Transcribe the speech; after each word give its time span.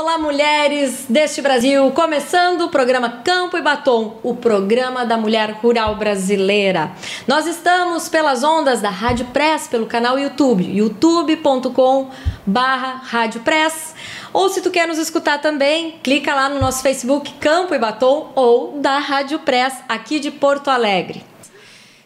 Olá, 0.00 0.16
mulheres 0.16 1.04
deste 1.10 1.42
Brasil! 1.42 1.90
Começando 1.90 2.62
o 2.62 2.68
programa 2.70 3.20
Campo 3.22 3.58
e 3.58 3.60
Batom, 3.60 4.18
o 4.22 4.34
programa 4.34 5.04
da 5.04 5.18
mulher 5.18 5.50
rural 5.60 5.94
brasileira. 5.96 6.92
Nós 7.28 7.46
estamos 7.46 8.08
pelas 8.08 8.42
ondas 8.42 8.80
da 8.80 8.88
Rádio 8.88 9.26
Press, 9.26 9.68
pelo 9.68 9.84
canal 9.84 10.18
YouTube, 10.18 10.64
youtube.com 10.64 12.08
barra 12.46 13.02
Rádio 13.04 13.42
Press. 13.42 13.94
Ou 14.32 14.48
se 14.48 14.62
tu 14.62 14.70
quer 14.70 14.88
nos 14.88 14.96
escutar 14.96 15.38
também, 15.38 15.98
clica 16.02 16.34
lá 16.34 16.48
no 16.48 16.58
nosso 16.58 16.80
Facebook 16.82 17.34
Campo 17.34 17.74
e 17.74 17.78
Batom 17.78 18.32
ou 18.34 18.78
da 18.80 18.98
Rádio 18.98 19.40
Press 19.40 19.74
aqui 19.86 20.18
de 20.18 20.30
Porto 20.30 20.70
Alegre. 20.70 21.29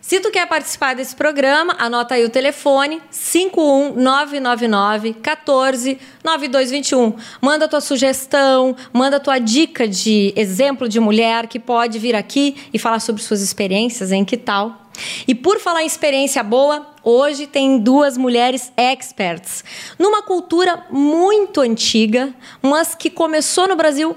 Se 0.07 0.21
tu 0.21 0.31
quer 0.31 0.47
participar 0.47 0.95
desse 0.95 1.17
programa, 1.17 1.75
anota 1.79 2.15
aí 2.15 2.27
o 2.27 2.29
telefone 2.29 3.01
51999 3.11 5.15
14 5.15 5.99
9221. 6.23 7.15
Manda 7.41 7.67
tua 7.67 7.81
sugestão, 7.81 8.77
manda 8.93 9.19
tua 9.19 9.39
dica 9.39 9.89
de 9.89 10.31
exemplo 10.37 10.91
de 10.91 11.01
mulher 11.01 11.47
que 11.47 11.59
pode 11.59 11.99
vir 11.99 12.15
aqui 12.15 12.55
e 12.71 12.79
falar 12.79 13.01
sobre 13.01 13.23
suas 13.23 13.41
experiências, 13.41 14.13
em 14.13 14.27
que 14.27 14.37
tal? 14.37 14.91
E 15.27 15.35
por 15.35 15.59
falar 15.59 15.83
em 15.83 15.87
experiência 15.87 16.43
boa, 16.43 16.87
hoje 17.03 17.47
tem 17.47 17.79
duas 17.79 18.19
mulheres 18.19 18.71
experts 18.77 19.65
numa 19.99 20.21
cultura 20.21 20.85
muito 20.91 21.63
antiga, 21.63 22.29
mas 22.61 22.95
que 22.95 23.09
começou 23.09 23.67
no 23.67 23.75
Brasil 23.75 24.15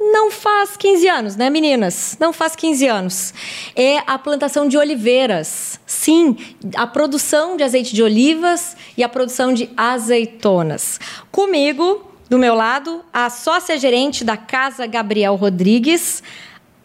não 0.00 0.30
faz 0.30 0.78
15 0.78 1.08
anos, 1.08 1.36
né, 1.36 1.50
meninas? 1.50 2.16
Não 2.18 2.32
faz 2.32 2.56
15 2.56 2.86
anos. 2.86 3.34
É 3.76 3.98
a 4.06 4.18
plantação 4.18 4.66
de 4.66 4.78
oliveiras. 4.78 5.78
Sim, 5.86 6.38
a 6.74 6.86
produção 6.86 7.54
de 7.54 7.62
azeite 7.62 7.94
de 7.94 8.02
olivas 8.02 8.74
e 8.96 9.04
a 9.04 9.08
produção 9.08 9.52
de 9.52 9.68
azeitonas. 9.76 10.98
Comigo, 11.30 12.10
do 12.30 12.38
meu 12.38 12.54
lado, 12.54 13.04
a 13.12 13.28
sócia 13.28 13.76
gerente 13.76 14.24
da 14.24 14.38
Casa 14.38 14.86
Gabriel 14.86 15.36
Rodrigues, 15.36 16.22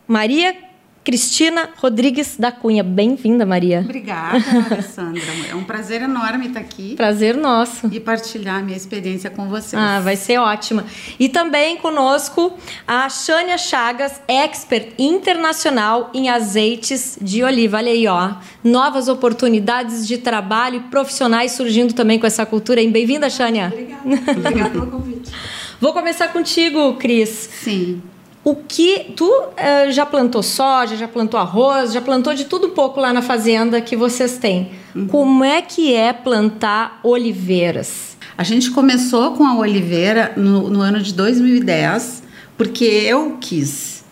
Maria 0.06 0.64
Cristina 1.06 1.70
Rodrigues 1.78 2.36
da 2.36 2.52
Cunha. 2.52 2.84
Bem-vinda, 2.84 3.45
Maria. 3.45 3.81
Obrigada, 3.81 4.44
Alessandra. 4.72 5.22
É 5.52 5.53
um 5.53 5.64
prazer 5.64 6.02
enorme 6.02 6.48
estar 6.48 6.59
aqui. 6.59 6.95
Prazer 6.95 7.38
nosso. 7.38 7.88
E 7.94 8.00
partilhar 8.00 8.64
minha 8.64 8.75
experiência 8.75 9.30
com 9.30 9.48
vocês. 9.48 9.80
Ah, 9.80 10.00
vai 10.00 10.16
ser 10.16 10.39
ótima. 10.39 10.83
E 11.20 11.30
também 11.30 11.78
conosco 11.78 12.58
a 12.88 13.08
Xânia 13.08 13.56
Chagas, 13.56 14.20
expert 14.28 14.95
internacional 14.98 16.09
em 16.11 16.28
azeites 16.28 17.20
de 17.22 17.44
oliva. 17.44 17.78
Olha 17.78 17.92
aí, 17.92 18.08
ó. 18.08 18.33
Novas 18.64 19.08
oportunidades 19.08 20.08
de 20.08 20.17
trabalho 20.17 20.78
e 20.78 20.89
profissionais 20.89 21.52
surgindo 21.52 21.94
também 21.94 22.17
com 22.17 22.26
essa 22.26 22.48
cultura. 22.48 22.81
Bem-vinda, 22.89 23.30
Xânia. 23.30 23.72
Obrigada. 23.72 24.31
Obrigada 24.39 24.70
pelo 24.72 24.88
convite. 24.89 25.31
Vou 25.80 25.94
começar 25.94 26.30
contigo, 26.30 26.95
Cris. 26.95 27.30
Sim. 27.61 28.02
O 28.46 28.56
que 28.56 29.12
tu 29.16 29.26
uh, 29.28 29.92
já 29.92 30.06
plantou 30.06 30.44
soja, 30.44 30.96
já 30.96 31.08
plantou 31.08 31.40
arroz, 31.40 31.92
já 31.92 32.00
plantou 32.00 32.36
de 32.36 32.46
tudo 32.46 32.68
um 32.68 32.70
pouco 32.70 33.00
lá 33.00 33.12
na 33.12 33.24
fazenda 33.24 33.82
que 33.82 33.96
vocês 33.96 34.38
têm. 34.38 34.72
Uhum. 34.96 35.08
Como 35.08 35.44
é 35.44 35.64
que 35.64 35.96
é 35.96 36.14
plantar 36.14 37.00
oliveiras? 37.02 38.16
A 38.38 38.44
gente 38.44 38.70
começou 38.70 39.32
com 39.32 39.44
a 39.48 39.58
oliveira 39.58 40.32
no, 40.38 40.70
no 40.70 40.82
ano 40.82 41.02
de 41.02 41.12
2010 41.12 42.22
porque 42.56 42.86
eu 42.86 43.38
quis 43.42 44.06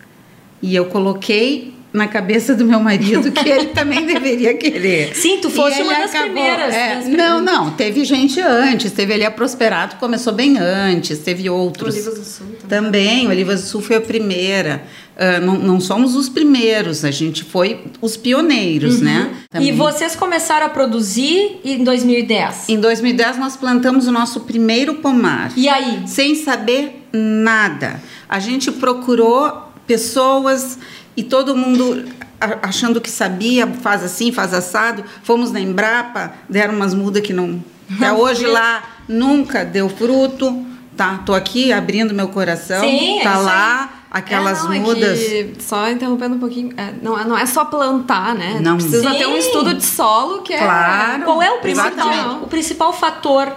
e 0.60 0.74
eu 0.74 0.86
coloquei 0.86 1.72
na 1.94 2.08
cabeça 2.08 2.56
do 2.56 2.64
meu 2.64 2.80
marido 2.80 3.30
que 3.30 3.48
ele 3.48 3.66
também 3.72 4.04
deveria 4.04 4.52
querer. 4.54 5.14
Sim, 5.14 5.38
tu 5.40 5.48
fosse 5.48 5.80
uma 5.80 5.94
das 5.94 6.10
acabou, 6.10 6.32
primeiras, 6.32 6.74
é, 6.74 6.94
das 6.96 7.06
Não, 7.06 7.40
não, 7.40 7.70
teve 7.70 8.04
gente 8.04 8.40
antes, 8.40 8.90
teve 8.90 9.14
ali 9.14 9.24
a 9.24 9.30
Prosperato, 9.30 9.94
começou 9.96 10.32
bem 10.32 10.58
antes, 10.58 11.20
teve 11.20 11.48
outros. 11.48 11.94
Olivas 11.94 12.18
do 12.18 12.24
Sul 12.24 12.46
também. 12.68 12.84
Também, 12.84 13.28
Olivas 13.28 13.62
do 13.62 13.68
Sul 13.68 13.80
foi 13.80 13.94
a 13.94 14.00
primeira. 14.00 14.82
Uh, 15.14 15.46
não, 15.46 15.56
não, 15.56 15.80
somos 15.80 16.16
os 16.16 16.28
primeiros, 16.28 17.04
a 17.04 17.12
gente 17.12 17.44
foi 17.44 17.84
os 18.00 18.16
pioneiros, 18.16 18.96
uhum. 18.96 19.04
né? 19.04 19.30
Também. 19.48 19.68
E 19.68 19.70
vocês 19.70 20.16
começaram 20.16 20.66
a 20.66 20.68
produzir 20.68 21.60
em 21.64 21.84
2010? 21.84 22.70
Em 22.70 22.80
2010 22.80 23.38
nós 23.38 23.56
plantamos 23.56 24.08
o 24.08 24.10
nosso 24.10 24.40
primeiro 24.40 24.94
pomar. 24.94 25.52
E 25.56 25.68
aí? 25.68 26.02
Sem 26.08 26.34
saber 26.34 27.06
nada. 27.12 28.02
A 28.28 28.40
gente 28.40 28.72
procurou 28.72 29.72
pessoas 29.86 30.78
e 31.16 31.22
todo 31.22 31.56
mundo 31.56 32.04
achando 32.62 33.00
que 33.00 33.10
sabia, 33.10 33.66
faz 33.66 34.02
assim, 34.02 34.32
faz 34.32 34.52
assado. 34.52 35.04
Fomos 35.22 35.50
na 35.50 35.60
Embrapa, 35.60 36.34
deram 36.48 36.74
umas 36.74 36.94
mudas 36.94 37.22
que 37.22 37.32
não. 37.32 37.62
Até 37.96 38.12
hoje 38.12 38.46
lá 38.46 38.82
nunca 39.08 39.64
deu 39.64 39.88
fruto. 39.88 40.66
Tá, 40.96 41.20
tô 41.26 41.34
aqui 41.34 41.72
abrindo 41.72 42.14
meu 42.14 42.28
coração. 42.28 42.80
Sim, 42.80 43.20
tá 43.22 43.32
é 43.32 43.36
lá 43.36 43.90
aquelas 44.10 44.64
é, 44.64 44.68
não, 44.68 44.80
mudas. 44.80 45.20
É 45.20 45.48
só 45.58 45.90
interrompendo 45.90 46.36
um 46.36 46.38
pouquinho, 46.38 46.72
é, 46.76 46.94
não, 47.02 47.22
não 47.24 47.36
é 47.36 47.44
só 47.46 47.64
plantar, 47.64 48.34
né? 48.34 48.60
Não. 48.60 48.76
Precisa 48.76 49.10
Sim. 49.10 49.18
ter 49.18 49.26
um 49.26 49.36
estudo 49.36 49.74
de 49.74 49.84
solo 49.84 50.42
que 50.42 50.56
claro, 50.56 51.22
é. 51.22 51.24
Qual 51.24 51.42
é 51.42 51.50
o 51.50 51.58
principal, 51.58 51.90
exatamente. 51.90 52.44
o 52.44 52.46
principal 52.46 52.92
fator 52.92 53.52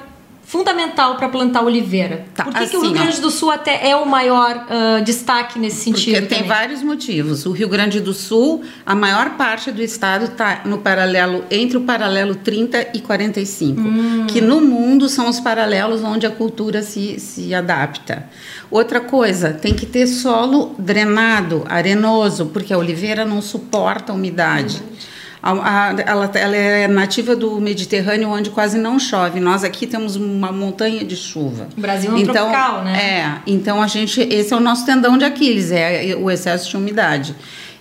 fundamental 0.50 1.18
para 1.18 1.28
plantar 1.28 1.62
oliveira. 1.62 2.26
Tá, 2.34 2.46
Por 2.46 2.54
que, 2.54 2.60
assim, 2.64 2.72
que 2.72 2.78
o 2.78 2.82
Rio 2.82 2.94
Grande 2.94 3.20
do 3.20 3.30
Sul 3.30 3.52
até 3.52 3.90
é 3.90 3.94
o 3.98 4.06
maior 4.06 4.56
uh, 4.70 5.04
destaque 5.04 5.60
nesse 5.60 5.84
sentido? 5.84 6.14
Porque 6.16 6.26
tem 6.26 6.38
também? 6.44 6.48
vários 6.48 6.82
motivos. 6.82 7.46
O 7.46 7.52
Rio 7.52 7.68
Grande 7.68 8.00
do 8.00 8.14
Sul, 8.14 8.64
a 8.86 8.96
maior 8.96 9.32
parte 9.32 9.74
do 9.74 9.82
estado 9.82 10.24
está 10.24 10.62
no 10.64 10.78
paralelo 10.78 11.44
entre 11.52 11.76
o 11.76 11.82
paralelo 11.82 12.34
30 12.34 12.92
e 12.94 13.02
45, 13.02 13.82
Hum. 13.82 14.28
que 14.30 14.40
no 14.40 14.62
mundo 14.62 15.10
são 15.10 15.28
os 15.28 15.38
paralelos 15.42 16.02
onde 16.02 16.26
a 16.26 16.32
cultura 16.32 16.82
se, 16.82 17.20
se 17.20 17.54
adapta. 17.54 18.26
Outra 18.72 19.02
coisa, 19.02 19.52
tem 19.52 19.74
que 19.74 19.86
ter 19.86 20.08
solo 20.08 20.74
drenado, 20.80 21.66
arenoso, 21.68 22.46
porque 22.48 22.74
a 22.74 22.78
oliveira 22.78 23.26
não 23.26 23.42
suporta 23.42 24.14
a 24.14 24.16
umidade. 24.16 24.82
A- 25.04 25.17
ela, 25.42 26.30
ela 26.36 26.56
é 26.56 26.88
nativa 26.88 27.36
do 27.36 27.60
Mediterrâneo, 27.62 28.30
onde 28.30 28.50
quase 28.50 28.78
não 28.78 29.00
chove. 29.00 29.40
Nós 29.40 29.64
aqui 29.64 29.86
temos 29.88 30.16
uma 30.16 30.52
montanha 30.52 31.04
de 31.06 31.16
chuva. 31.16 31.68
O 31.78 31.82
Brasil 31.82 32.12
é 32.12 32.14
um 32.14 32.18
então, 32.18 32.34
tropical, 32.34 32.84
né? 32.84 33.00
É, 33.02 33.42
então 33.46 33.82
a 33.82 33.88
gente, 33.88 34.20
esse 34.22 34.54
é 34.54 34.58
o 34.58 34.60
nosso 34.60 34.86
tendão 34.86 35.18
de 35.18 35.26
Aquiles, 35.26 35.72
é 35.72 36.16
o 36.20 36.30
excesso 36.32 36.70
de 36.70 36.78
umidade. 36.78 37.36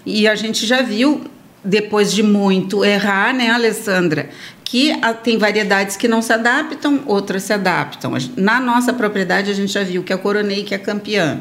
E 0.04 0.28
a 0.28 0.34
gente 0.34 0.64
já 0.66 0.82
viu, 0.82 1.22
depois 1.64 2.12
de 2.12 2.22
muito 2.22 2.84
errar, 2.84 3.32
né, 3.34 3.50
Alessandra, 3.50 4.28
que 4.62 4.92
a- 5.02 5.12
tem 5.14 5.38
variedades 5.38 5.96
que 5.96 6.06
não 6.06 6.20
se 6.22 6.32
adaptam, 6.32 7.00
outras 7.06 7.42
se 7.44 7.52
adaptam. 7.52 8.12
Na 8.36 8.60
nossa 8.60 8.92
propriedade, 8.92 9.50
a 9.50 9.54
gente 9.54 9.72
já 9.72 9.82
viu 9.82 10.02
que 10.02 10.12
a 10.12 10.18
coronei 10.18 10.62
que 10.62 10.74
é 10.74 10.78
campeã. 10.78 11.40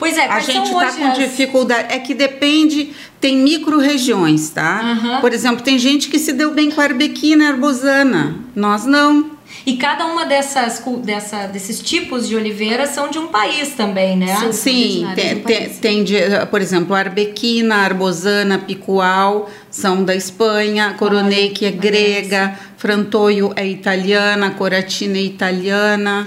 Pois 0.00 0.16
é, 0.18 0.26
A 0.26 0.40
gente 0.40 0.64
está 0.72 0.92
com 0.92 1.04
as- 1.06 1.18
dificuldade. 1.18 1.94
É 1.94 1.98
que 2.00 2.14
depende, 2.14 2.92
tem 3.20 3.36
micro-regiões, 3.36 4.48
tá? 4.50 4.80
Aham. 4.80 5.20
Por 5.20 5.32
exemplo, 5.32 5.62
tem 5.62 5.78
gente 5.78 6.08
que 6.08 6.18
se 6.18 6.32
deu 6.32 6.52
bem 6.52 6.70
com 6.70 6.80
a 6.80 6.84
arbequina, 6.84 7.44
a 7.46 7.48
arbosana. 7.50 8.36
Nós 8.56 8.84
não. 8.84 9.38
E 9.66 9.76
cada 9.76 10.06
uma 10.06 10.24
dessas, 10.24 10.80
dessa, 11.04 11.46
desses 11.46 11.80
tipos 11.80 12.26
de 12.26 12.34
oliveira 12.34 12.86
são 12.86 13.10
de 13.10 13.18
um 13.18 13.26
país 13.26 13.70
também, 13.74 14.16
né? 14.16 14.34
Sim. 14.36 14.52
Sim, 14.52 15.06
tem, 15.14 15.34
do 15.34 15.40
tem, 15.42 15.68
tem 15.68 16.04
de, 16.04 16.14
por 16.50 16.62
exemplo, 16.62 16.94
a 16.94 16.98
arbequina, 17.00 17.74
a 17.76 17.80
arbosana, 17.82 18.58
picual 18.58 19.50
são 19.70 20.02
da 20.02 20.14
Espanha, 20.14 20.94
coronei 20.98 21.50
que 21.50 21.66
é 21.66 21.70
grega, 21.70 22.58
frantoio 22.78 23.52
é 23.54 23.66
italiana, 23.66 24.50
coratina 24.52 25.18
é 25.18 25.22
italiana. 25.22 26.26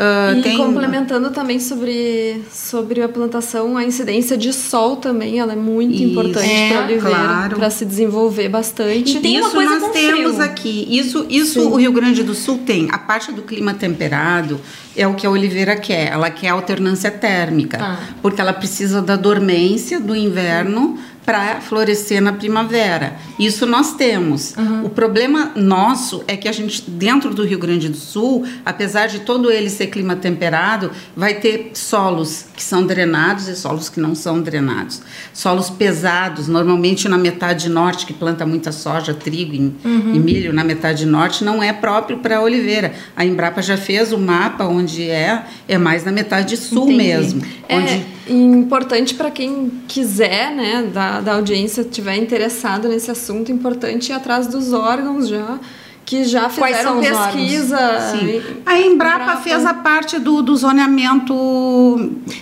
Ah, 0.00 0.32
E 0.36 0.42
tem 0.42 0.56
complementando 0.56 1.30
também 1.30 1.58
sobre, 1.58 2.40
sobre 2.52 3.02
a 3.02 3.08
plantação, 3.08 3.76
a 3.76 3.82
incidência 3.84 4.36
de 4.36 4.52
sol 4.52 4.96
também, 4.96 5.40
ela 5.40 5.54
é 5.54 5.56
muito 5.56 5.92
Isso. 5.94 6.04
importante 6.04 6.48
É, 6.48 6.68
para 6.68 6.78
a 6.80 6.84
oliveira, 6.84 7.16
claro. 7.18 7.56
para 7.56 7.68
se 7.70 7.84
desenvolver 7.84 8.48
bastante. 8.48 9.16
E 9.16 9.20
tem 9.20 9.38
uma 9.40 9.48
isso 9.48 9.56
coisa 9.56 9.78
nós 9.80 9.90
temos 9.92 10.32
frio. 10.36 10.42
aqui. 10.44 10.86
Isso, 10.88 11.26
isso 11.28 11.68
o 11.68 11.74
Rio 11.76 11.90
Grande 11.92 12.22
do 12.22 12.32
Sul 12.34 12.58
tem. 12.64 12.88
A 12.92 12.98
parte 12.98 13.32
do 13.32 13.42
clima 13.42 13.74
temperado 13.74 14.60
é 14.96 15.04
o 15.06 15.14
que 15.14 15.26
a 15.26 15.30
oliveira 15.30 15.74
quer. 15.74 16.12
Ela 16.12 16.30
quer 16.30 16.50
alternância 16.50 17.10
térmica, 17.10 17.78
Ah. 17.80 17.98
porque 18.22 18.40
ela 18.40 18.52
precisa 18.52 19.02
da 19.02 19.16
dormência 19.16 19.98
do 19.98 20.14
inverno 20.14 20.96
para 21.28 21.60
florescer 21.60 22.22
na 22.22 22.32
primavera. 22.32 23.18
Isso 23.38 23.66
nós 23.66 23.92
temos. 23.92 24.54
O 24.82 24.88
problema 24.88 25.52
nosso 25.54 26.24
é 26.26 26.38
que 26.38 26.48
a 26.48 26.52
gente, 26.52 26.90
dentro 26.90 27.34
do 27.34 27.44
Rio 27.44 27.58
Grande 27.58 27.90
do 27.90 27.98
Sul, 27.98 28.46
apesar 28.64 29.08
de 29.08 29.18
todo 29.18 29.52
ele 29.52 29.68
ser 29.68 29.88
clima 29.88 30.16
temperado, 30.16 30.90
vai 31.14 31.34
ter 31.34 31.72
solos 31.74 32.46
que 32.56 32.62
são 32.62 32.86
drenados 32.86 33.46
e 33.46 33.54
solos 33.54 33.90
que 33.90 34.00
não 34.00 34.14
são 34.14 34.40
drenados. 34.40 35.02
Solos 35.34 35.68
pesados, 35.68 36.48
normalmente 36.48 37.06
na 37.10 37.18
metade 37.18 37.68
norte, 37.68 38.06
que 38.06 38.14
planta 38.14 38.46
muita 38.46 38.72
soja, 38.72 39.12
trigo 39.12 39.52
e, 39.52 39.74
e 39.84 40.18
milho 40.18 40.54
na 40.54 40.64
metade 40.64 41.04
norte, 41.04 41.44
não 41.44 41.62
é 41.62 41.74
próprio 41.74 42.20
para 42.20 42.38
a 42.38 42.40
oliveira. 42.40 42.94
A 43.14 43.22
Embrapa 43.22 43.60
já 43.60 43.76
fez 43.76 44.14
o 44.14 44.18
mapa 44.18 44.64
onde 44.64 45.02
é, 45.10 45.44
é 45.68 45.76
mais 45.76 46.06
na 46.06 46.10
metade 46.10 46.56
sul 46.56 46.84
Entendi. 46.84 46.96
mesmo. 46.96 47.42
É 47.68 47.76
Onde 47.76 48.18
importante 48.30 49.14
para 49.14 49.30
quem 49.30 49.70
quiser, 49.86 50.54
né, 50.54 50.88
da, 50.92 51.17
da 51.20 51.34
audiência, 51.34 51.84
tiver 51.84 52.16
interessado 52.16 52.88
nesse 52.88 53.10
assunto, 53.10 53.52
importante 53.52 54.10
ir 54.10 54.14
atrás 54.14 54.46
dos 54.46 54.72
órgãos 54.72 55.28
já 55.28 55.58
que 56.08 56.24
já 56.24 56.48
fizeram 56.48 57.00
pesquisa. 57.00 57.76
Sim. 58.12 58.26
e- 58.26 58.62
A 58.64 58.78
Embrapa, 58.80 59.22
Embrapa. 59.24 59.42
fez 59.42 59.66
a 59.66 59.74
parte 59.74 60.18
do, 60.18 60.40
do 60.42 60.56
zoneamento. 60.56 61.34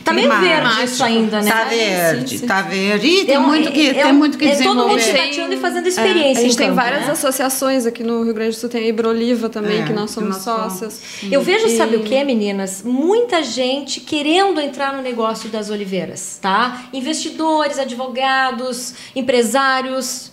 Tá 0.04 0.12
meio 0.12 0.30
verde 0.38 0.84
isso 0.84 1.02
ainda, 1.02 1.42
né? 1.42 1.50
Tá 1.50 1.64
verde, 1.64 2.38
sim. 2.38 2.46
tá 2.46 2.62
verde. 2.62 3.06
Ih, 3.08 3.24
tem 3.24 3.34
É 3.34 3.38
muito 3.40 3.72
que, 3.72 3.88
é 3.88 3.94
tem 3.94 4.06
um- 4.06 4.14
muito 4.14 4.38
que 4.38 4.44
é 4.44 4.54
todo 4.56 4.74
mundo 4.76 4.96
desenvolver. 4.96 5.26
tateando 5.30 5.54
e 5.54 5.56
fazendo 5.56 5.86
É, 5.86 5.88
experiência. 5.88 6.38
a 6.38 6.42
gente 6.44 6.54
em 6.54 6.56
tem 6.56 6.66
campo, 6.68 6.80
várias 6.80 7.06
né? 7.06 7.10
associações 7.12 7.86
aqui 7.86 8.04
no 8.04 8.22
Rio 8.22 8.34
Grande 8.34 8.50
do 8.52 8.56
Sul, 8.60 8.68
tem 8.68 8.84
a 8.84 8.88
Ibroliva 8.88 9.48
também, 9.48 9.80
É, 9.82 9.84
que 9.84 9.92
nós 9.92 10.12
somos 10.12 10.36
sócias. 10.36 11.00
Eu 11.30 11.42
vejo, 11.42 11.66
E- 11.66 11.76
sabe 11.76 11.96
o 11.96 12.00
que, 12.04 12.22
meninas? 12.22 12.82
Muita 12.84 13.42
gente 13.42 13.98
querendo 14.00 14.60
entrar 14.60 14.94
no 14.96 15.02
negócio 15.02 15.48
das 15.48 15.70
oliveiras, 15.70 16.38
tá? 16.40 16.82
Investidores, 16.92 17.78
advogados, 17.80 18.94
empresários 19.16 20.30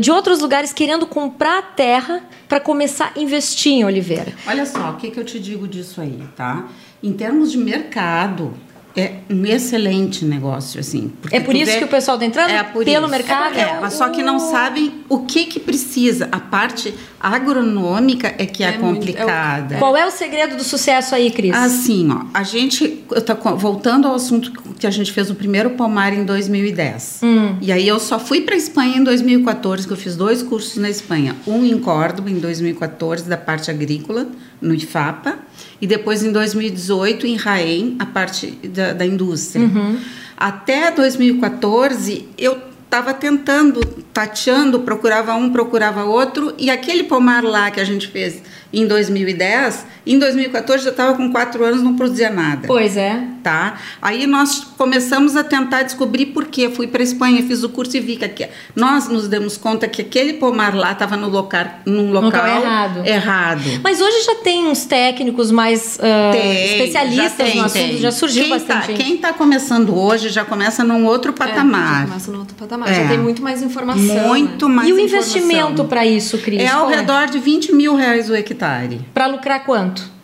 de 0.00 0.10
outros 0.10 0.40
lugares 0.40 0.72
querendo 0.72 1.06
comprar 1.06 1.74
terra 1.74 2.22
para 2.48 2.60
começar 2.60 3.12
a 3.14 3.20
investir 3.20 3.72
em 3.72 3.84
oliveira. 3.84 4.32
Olha 4.46 4.64
só, 4.64 4.90
o 4.90 4.96
que, 4.96 5.10
que 5.10 5.18
eu 5.18 5.24
te 5.24 5.38
digo 5.38 5.66
disso 5.66 6.00
aí, 6.00 6.22
tá? 6.36 6.68
Em 7.02 7.12
termos 7.12 7.52
de 7.52 7.58
mercado, 7.58 8.54
é 8.96 9.14
um 9.30 9.44
excelente 9.44 10.24
negócio, 10.24 10.80
assim. 10.80 11.12
É 11.30 11.38
por 11.40 11.54
isso 11.54 11.72
vê- 11.72 11.78
que 11.78 11.84
o 11.84 11.88
pessoal 11.88 12.18
tá 12.18 12.24
entrando? 12.24 12.50
É 12.50 12.62
por 12.62 12.84
Pelo 12.84 13.04
isso. 13.06 13.10
mercado? 13.10 13.56
É, 13.58 13.78
mas 13.80 13.94
só 13.94 14.08
que 14.08 14.22
não 14.22 14.38
sabem 14.38 14.92
o 15.08 15.20
que 15.20 15.44
que 15.46 15.60
precisa. 15.60 16.28
A 16.32 16.40
parte 16.40 16.94
agronômica 17.20 18.34
é 18.38 18.46
que 18.46 18.62
é, 18.64 18.68
É 18.74 18.78
muito- 18.78 18.84
é 18.84 18.88
o- 18.88 18.94
complicada. 18.94 19.76
Qual 19.78 19.96
é 19.96 20.06
o 20.06 20.10
segredo 20.10 20.56
do 20.56 20.64
sucesso 20.64 21.14
aí, 21.14 21.30
Cris? 21.30 21.54
Assim, 21.54 22.10
ó, 22.10 22.24
a 22.32 22.42
gente, 22.42 23.04
co- 23.40 23.56
voltando 23.56 24.06
ao 24.08 24.14
assunto 24.14 24.52
que 24.78 24.86
a 24.86 24.90
gente 24.90 25.12
fez 25.12 25.30
o 25.30 25.34
primeiro 25.34 25.70
pomar 25.70 26.12
em 26.12 26.24
2010. 26.24 27.20
Hum. 27.22 27.56
E 27.60 27.70
aí 27.72 27.86
eu 27.86 27.98
só 27.98 28.18
fui 28.18 28.40
para 28.42 28.56
Espanha 28.56 28.96
em 28.98 29.04
2014, 29.04 29.86
que 29.86 29.92
eu 29.92 29.96
fiz 29.96 30.16
dois 30.16 30.42
cursos 30.42 30.76
na 30.76 30.90
Espanha. 30.90 31.36
Um 31.46 31.64
em 31.64 31.78
Córdoba, 31.78 32.30
em 32.30 32.38
2014, 32.38 33.24
da 33.28 33.36
parte 33.36 33.70
agrícola, 33.70 34.26
no 34.60 34.74
IFAPA. 34.74 35.38
E 35.80 35.86
depois 35.86 36.22
em 36.22 36.32
2018, 36.32 37.26
em 37.26 37.36
Raém, 37.36 37.96
a 37.98 38.06
parte 38.06 38.50
da, 38.68 38.92
da 38.92 39.06
indústria. 39.06 39.64
Uhum. 39.64 39.98
Até 40.36 40.90
2014, 40.90 42.28
eu 42.36 42.58
estava 42.86 43.12
tentando, 43.12 43.80
tateando, 44.14 44.80
procurava 44.80 45.34
um, 45.34 45.50
procurava 45.50 46.04
outro. 46.04 46.54
E 46.58 46.70
aquele 46.70 47.04
pomar 47.04 47.44
lá 47.44 47.70
que 47.70 47.80
a 47.80 47.84
gente 47.84 48.08
fez 48.08 48.40
em 48.72 48.86
2010, 48.86 49.86
em 50.06 50.18
2014 50.18 50.84
já 50.84 50.90
estava 50.90 51.14
com 51.14 51.30
quatro 51.30 51.64
anos, 51.64 51.82
não 51.82 51.94
produzia 51.96 52.28
nada 52.28 52.66
Pois 52.66 52.96
é. 52.96 53.22
tá? 53.42 53.78
Aí 54.02 54.26
nós 54.26 54.64
começamos 54.76 55.34
a 55.36 55.42
tentar 55.44 55.82
descobrir 55.84 56.26
por 56.26 56.46
quê. 56.46 56.68
Fui 56.68 56.86
para 56.86 57.02
Espanha, 57.02 57.42
fiz 57.46 57.62
o 57.62 57.68
curso 57.68 57.96
e 57.96 58.00
vi 58.00 58.16
que 58.16 58.24
aqui, 58.24 58.46
nós 58.74 59.08
nos 59.08 59.28
demos 59.28 59.56
conta 59.56 59.86
que 59.88 60.02
aquele 60.02 60.34
pomar 60.34 60.74
lá 60.74 60.92
estava 60.92 61.16
no 61.16 61.28
local, 61.28 61.64
num 61.86 62.10
local, 62.12 62.26
Local 62.26 62.46
errado. 62.62 63.06
errado. 63.06 63.80
Mas 63.82 64.00
hoje 64.00 64.24
já 64.24 64.34
tem 64.36 64.66
uns 64.66 64.84
técnicos 64.84 65.50
mais 65.50 65.98
ah, 66.02 66.30
Tem, 66.32 66.64
especialistas 66.76 67.30
já 67.38 67.44
tem, 67.44 67.56
no 67.56 67.64
assunto, 67.64 67.72
tem. 67.82 67.98
já 67.98 68.10
surgiu 68.12 68.42
quem 68.44 68.50
bastante 68.52 68.86
tá. 68.88 68.92
Quem 68.94 69.14
está 69.14 69.32
começando 69.32 69.96
hoje 69.96 70.28
já 70.28 70.44
começa 70.44 70.82
num 70.84 71.06
outro 71.06 71.32
É, 71.32 71.36
já 71.38 71.46
patamar. 71.52 72.06
começa 72.06 72.30
no 72.32 72.38
outro 72.40 72.54
patamar. 72.56 72.75
É. 72.84 72.94
Já 72.94 73.08
tem 73.08 73.18
muito 73.18 73.42
mais 73.42 73.62
informação. 73.62 74.28
muito 74.28 74.68
né? 74.68 74.74
mais 74.74 74.88
e 74.88 74.92
o 74.92 74.98
investimento 74.98 75.84
para 75.84 76.04
isso, 76.04 76.38
Cris? 76.38 76.60
É 76.60 76.68
ao 76.68 76.86
qual 76.86 76.90
redor 76.90 77.26
de 77.26 77.38
20 77.38 77.72
mil 77.72 77.94
reais 77.94 78.28
o 78.28 78.34
hectare. 78.34 79.00
Para 79.14 79.26
lucrar 79.26 79.64
quanto? 79.64 80.15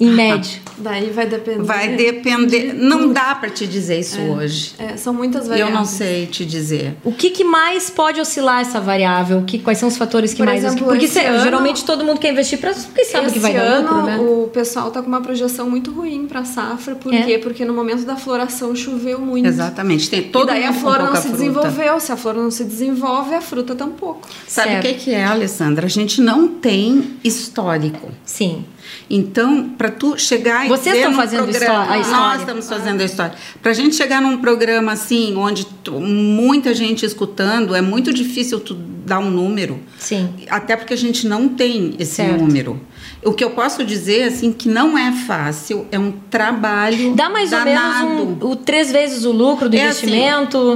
Em 0.00 0.10
média. 0.10 0.60
Daí 0.78 1.10
vai 1.10 1.26
depender. 1.26 1.62
Vai 1.64 1.96
depender. 1.96 2.72
Não 2.72 3.12
dá 3.12 3.34
para 3.34 3.50
te 3.50 3.66
dizer 3.66 3.98
isso 3.98 4.20
hoje. 4.20 4.74
É, 4.78 4.96
são 4.96 5.12
muitas 5.12 5.42
Eu 5.44 5.48
variáveis. 5.48 5.76
não 5.76 5.84
sei 5.84 6.26
te 6.26 6.46
dizer. 6.46 6.94
O 7.02 7.10
que, 7.10 7.30
que 7.30 7.42
mais 7.42 7.90
pode 7.90 8.20
oscilar 8.20 8.60
essa 8.60 8.80
variável? 8.80 9.42
Que, 9.44 9.58
quais 9.58 9.76
são 9.78 9.88
os 9.88 9.96
fatores 9.96 10.30
que 10.32 10.36
Por 10.38 10.46
mais 10.46 10.62
exemplo, 10.64 10.86
Porque 10.86 11.06
esse 11.06 11.14
cê- 11.14 11.26
ano- 11.26 11.42
geralmente 11.42 11.84
todo 11.84 12.04
mundo 12.04 12.20
quer 12.20 12.30
investir 12.30 12.58
para 12.60 12.72
porque 12.74 13.04
sabe 13.06 13.26
Esse 13.26 13.34
que 13.34 13.40
vai 13.40 13.52
dar 13.54 13.60
ano, 13.62 13.88
lucro, 13.88 14.02
né? 14.06 14.18
o 14.18 14.48
pessoal 14.52 14.88
tá 14.92 15.02
com 15.02 15.08
uma 15.08 15.20
projeção 15.20 15.68
muito 15.68 15.90
ruim 15.90 16.28
para 16.28 16.44
safra. 16.44 16.94
Por 16.94 17.12
É? 17.12 17.22
quê? 17.22 17.38
Porque 17.38 17.64
no 17.64 17.74
momento 17.74 18.04
da 18.04 18.14
floração 18.14 18.76
choveu 18.76 19.18
muito. 19.20 19.46
Exatamente. 19.48 20.08
Tem 20.08 20.22
todo 20.22 20.44
e 20.50 20.52
daí 20.52 20.64
a 20.64 20.72
flor 20.72 20.98
não 21.00 21.16
se 21.16 21.22
fruta. 21.22 21.36
desenvolveu. 21.38 21.98
Se 21.98 22.12
a 22.12 22.16
flor 22.16 22.34
não 22.34 22.50
se 22.52 22.62
desenvolve, 22.62 23.34
a 23.34 23.40
fruta 23.40 23.74
tampouco. 23.74 24.28
Sabe 24.46 24.76
o 24.76 24.80
que, 24.80 24.94
que 24.94 25.10
é, 25.10 25.24
Alessandra? 25.24 25.86
A 25.86 25.90
gente 25.90 26.20
não 26.20 26.46
tem 26.46 27.16
histórico. 27.24 28.08
Sim. 28.24 28.64
Então, 29.10 29.70
para 29.70 29.90
tu 29.90 30.18
chegar 30.18 30.66
e 30.66 30.68
Vocês 30.68 30.96
estão 30.96 31.12
fazendo 31.14 31.48
programa, 31.48 31.90
a 31.92 31.98
história? 31.98 32.18
Nós 32.28 32.40
estamos 32.40 32.68
fazendo 32.68 33.00
a 33.00 33.04
história. 33.04 33.32
Para 33.62 33.70
a 33.70 33.74
gente 33.74 33.94
chegar 33.94 34.20
num 34.20 34.38
programa 34.38 34.92
assim, 34.92 35.34
onde 35.36 35.64
tu- 35.66 35.92
muita 36.00 36.74
gente 36.74 37.04
escutando, 37.06 37.74
é 37.74 37.80
muito 37.80 38.12
difícil 38.12 38.60
tu 38.60 38.74
dar 38.74 39.18
um 39.18 39.30
número. 39.30 39.80
Sim. 39.98 40.28
Até 40.50 40.76
porque 40.76 40.94
a 40.94 40.96
gente 40.96 41.26
não 41.26 41.48
tem 41.48 41.94
esse 41.98 42.16
Certo. 42.16 42.38
número. 42.40 42.80
O 43.24 43.32
que 43.32 43.42
eu 43.42 43.50
posso 43.50 43.84
dizer, 43.84 44.24
assim, 44.24 44.52
que 44.52 44.68
não 44.68 44.96
é 44.96 45.10
fácil, 45.12 45.86
é 45.90 45.98
um 45.98 46.12
trabalho 46.30 47.14
Dá 47.14 47.28
mais 47.28 47.50
danado. 47.50 48.06
ou 48.06 48.14
menos 48.26 48.42
um, 48.42 48.46
o 48.50 48.56
três 48.56 48.92
vezes 48.92 49.24
o 49.24 49.32
lucro 49.32 49.68
do 49.68 49.76
É 49.76 49.88
assim, 49.88 50.06
investimento. 50.06 50.74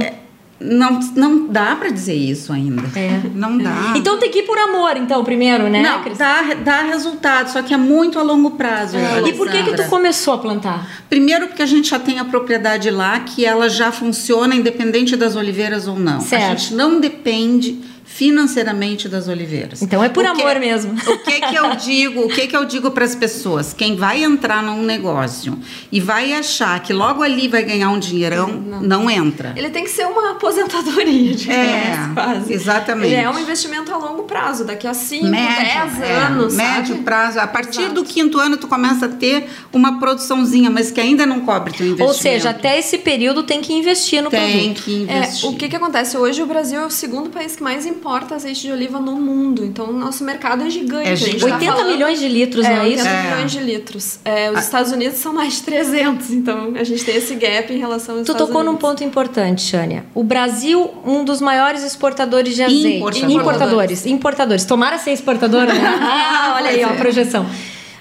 Não, 0.63 0.99
não 1.15 1.47
dá 1.47 1.75
para 1.75 1.89
dizer 1.89 2.15
isso 2.15 2.53
ainda. 2.53 2.81
É. 2.97 3.21
Não 3.35 3.57
dá. 3.57 3.93
Então 3.95 4.17
tem 4.17 4.31
que 4.31 4.39
ir 4.39 4.43
por 4.43 4.57
amor, 4.57 4.95
então, 4.97 5.23
primeiro, 5.23 5.69
né, 5.69 5.81
Não, 5.81 6.03
Cris? 6.03 6.17
dá, 6.17 6.41
dá 6.63 6.81
resultado, 6.83 7.49
só 7.49 7.61
que 7.61 7.73
é 7.73 7.77
muito 7.77 8.17
a 8.17 8.23
longo 8.23 8.51
prazo. 8.51 8.97
E 9.27 9.33
por 9.33 9.49
que 9.49 9.63
que 9.63 9.75
tu 9.75 9.83
começou 9.89 10.35
a 10.35 10.37
plantar? 10.37 10.87
Primeiro 11.09 11.47
porque 11.47 11.61
a 11.61 11.65
gente 11.65 11.89
já 11.89 11.99
tem 11.99 12.19
a 12.19 12.25
propriedade 12.25 12.89
lá 12.89 13.19
que 13.19 13.45
ela 13.45 13.69
já 13.69 13.91
funciona 13.91 14.55
independente 14.55 15.15
das 15.15 15.35
oliveiras 15.35 15.87
ou 15.87 15.99
não. 15.99 16.21
Certo. 16.21 16.43
A 16.43 16.55
gente 16.55 16.73
não 16.73 16.99
depende 16.99 17.79
financeiramente 18.05 19.07
das 19.09 19.27
oliveiras. 19.27 19.81
Então 19.81 20.03
é 20.03 20.09
por 20.09 20.25
O 20.25 20.33
que- 20.33 20.41
amor 20.41 20.59
mesmo. 20.59 20.93
O 20.93 21.17
que 21.19 21.41
que 21.41 21.55
eu 21.55 21.75
digo? 21.75 22.21
O 22.21 22.27
que 22.29 22.47
que 22.47 22.55
eu 22.55 22.65
digo 22.65 22.91
para 22.91 23.05
as 23.05 23.15
pessoas? 23.15 23.73
Quem 23.73 23.95
vai 23.95 24.23
entrar 24.23 24.61
num 24.63 24.83
negócio 24.83 25.57
e 25.91 25.99
vai 25.99 26.33
achar 26.33 26.79
que 26.81 26.93
logo 26.93 27.21
ali 27.23 27.47
vai 27.47 27.63
ganhar 27.63 27.89
um 27.89 27.99
dinheirão, 27.99 28.47
não, 28.81 29.09
entra. 29.09 29.53
Ele 29.55 29.69
tem 29.69 29.83
que 29.83 29.89
ser 29.89 30.05
uma 30.05 30.31
aposentadoria, 30.31 31.33
digamos, 31.33 31.63
É, 31.73 32.13
quase. 32.13 32.53
exatamente. 32.53 33.13
Ele 33.13 33.21
é 33.21 33.29
um 33.29 33.39
investimento 33.39 33.91
a 33.93 33.97
longo 33.97 34.23
prazo, 34.23 34.63
daqui 34.63 34.87
a 34.87 34.93
5, 34.93 35.25
médio, 35.27 35.55
10 35.99 36.01
é, 36.01 36.13
anos, 36.15 36.53
médio 36.55 36.93
sabe? 36.95 37.03
prazo. 37.03 37.39
A 37.39 37.47
partir 37.47 37.81
Exato. 37.81 37.95
do 37.95 38.03
quinto 38.03 38.39
ano 38.39 38.57
tu 38.57 38.67
começa 38.67 39.05
a 39.05 39.09
ter 39.09 39.47
uma 39.71 39.99
produçãozinha, 39.99 40.69
mas 40.69 40.91
que 40.91 40.99
ainda 41.01 41.25
não 41.25 41.41
cobre 41.41 41.73
teu 41.73 41.85
investimento. 41.87 42.03
Ou 42.03 42.13
seja, 42.13 42.49
até 42.51 42.77
esse 42.79 42.97
período 42.99 43.43
tem 43.43 43.61
que 43.61 43.73
investir 43.73 44.21
no 44.21 44.29
tem 44.29 44.73
produto. 44.73 44.83
que 44.83 45.05
É, 45.09 45.17
investir. 45.17 45.49
o 45.49 45.55
que, 45.55 45.67
que 45.69 45.75
acontece? 45.75 46.17
Hoje 46.17 46.41
o 46.41 46.45
Brasil 46.45 46.79
é 46.79 46.85
o 46.85 46.89
segundo 46.89 47.29
país 47.29 47.55
que 47.55 47.63
mais 47.63 47.85
importa 47.93 48.35
azeite 48.35 48.61
de 48.61 48.71
oliva 48.71 48.99
no 48.99 49.13
mundo. 49.15 49.63
Então 49.63 49.85
o 49.89 49.93
nosso 49.93 50.23
mercado 50.23 50.63
é 50.63 50.69
gigante. 50.69 51.07
É 51.09 51.15
gente 51.15 51.39
gigante. 51.39 51.49
tá 51.49 51.55
80 51.55 51.71
falando- 51.73 51.91
milhões 51.93 52.19
de 52.19 52.27
litros, 52.27 52.65
é, 52.65 52.75
não 52.75 52.81
é 52.83 52.89
isso? 52.89 53.03
80 53.03 53.09
É. 53.09 53.31
milhões 53.31 53.51
de 53.51 53.59
litros. 53.59 54.19
É, 54.25 54.51
os 54.51 54.59
Estados 54.59 54.91
Unidos 54.91 55.17
são 55.19 55.33
mais 55.33 55.53
de 55.53 55.63
300, 55.63 56.29
então 56.31 56.73
a 56.75 56.83
gente 56.83 57.03
tem 57.05 57.15
esse 57.15 57.35
gap 57.35 57.73
em 57.73 57.77
relação 57.77 58.15
aos 58.17 58.25
Tu 58.25 58.31
Estados 58.31 58.47
tocou 58.47 58.63
num 58.63 58.75
ponto 58.75 59.03
importante, 59.03 59.61
Shânia. 59.61 60.05
O 60.13 60.23
Brasil, 60.23 60.89
um 61.05 61.23
dos 61.23 61.39
maiores 61.41 61.83
exportadores 61.83 62.55
de 62.55 62.63
azeite. 62.63 62.97
Importadores. 62.97 63.35
Importadores. 63.35 64.05
Importadores. 64.05 64.65
Tomara 64.65 64.97
ser 64.97 65.11
exportadora, 65.11 65.73
né? 65.73 65.81
ah, 66.01 66.53
olha 66.57 66.69
aí, 66.69 66.83
ó, 66.83 66.89
a 66.89 66.93
projeção. 66.93 67.45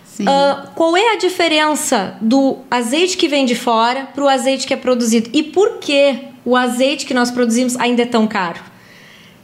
Sim. 0.05 0.25
Ah, 0.29 0.67
qual 0.75 0.97
é 0.97 1.13
a 1.15 1.17
diferença 1.17 2.17
do 2.21 2.59
azeite 2.71 3.17
que 3.17 3.29
vem 3.29 3.47
de 3.47 3.55
fora 3.55 4.09
para 4.15 4.23
o 4.25 4.29
azeite 4.29 4.67
que 4.67 4.75
é 4.75 4.77
produzido? 4.77 5.31
E 5.33 5.43
por 5.43 5.79
que 5.79 6.17
o 6.45 6.55
azeite 6.57 7.07
que 7.07 7.15
nós 7.15 7.31
produzimos 7.31 7.77
ainda 7.77 8.03
é 8.03 8.07
tão 8.07 8.27
caro? 8.27 8.61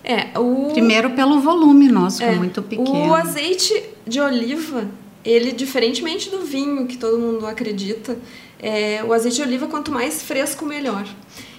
É, 0.08 0.38
o... 0.38 0.70
Primeiro 0.72 1.10
pelo 1.10 1.38
volume 1.38 1.86
nosso, 1.88 2.18
que 2.18 2.24
é 2.24 2.32
É, 2.32 2.34
muito 2.34 2.62
pequeno. 2.62 3.10
O 3.10 3.14
azeite 3.14 3.74
de 4.06 4.18
oliva, 4.18 4.88
ele, 5.22 5.52
diferentemente 5.52 6.30
do 6.30 6.40
vinho, 6.40 6.86
que 6.86 6.96
todo 6.96 7.18
mundo 7.18 7.46
acredita, 7.46 8.16
é, 8.58 9.04
o 9.06 9.12
azeite 9.12 9.36
de 9.36 9.42
oliva, 9.42 9.66
quanto 9.66 9.92
mais 9.92 10.22
fresco, 10.22 10.64
melhor. 10.64 11.06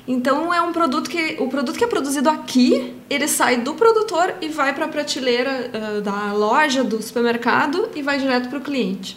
Então, 0.07 0.51
é 0.51 0.59
um 0.59 0.71
produto 0.73 1.07
que... 1.07 1.37
O 1.39 1.47
produto 1.47 1.77
que 1.77 1.83
é 1.83 1.87
produzido 1.87 2.27
aqui, 2.27 2.95
ele 3.07 3.27
sai 3.27 3.57
do 3.57 3.75
produtor 3.75 4.33
e 4.41 4.47
vai 4.47 4.73
para 4.73 4.85
a 4.85 4.87
prateleira 4.87 5.69
ah, 5.71 6.01
da 6.01 6.33
loja, 6.33 6.83
do 6.83 6.99
supermercado 7.03 7.89
e 7.95 8.01
vai 8.01 8.17
direto 8.17 8.49
para 8.49 8.57
o 8.57 8.61
cliente. 8.61 9.15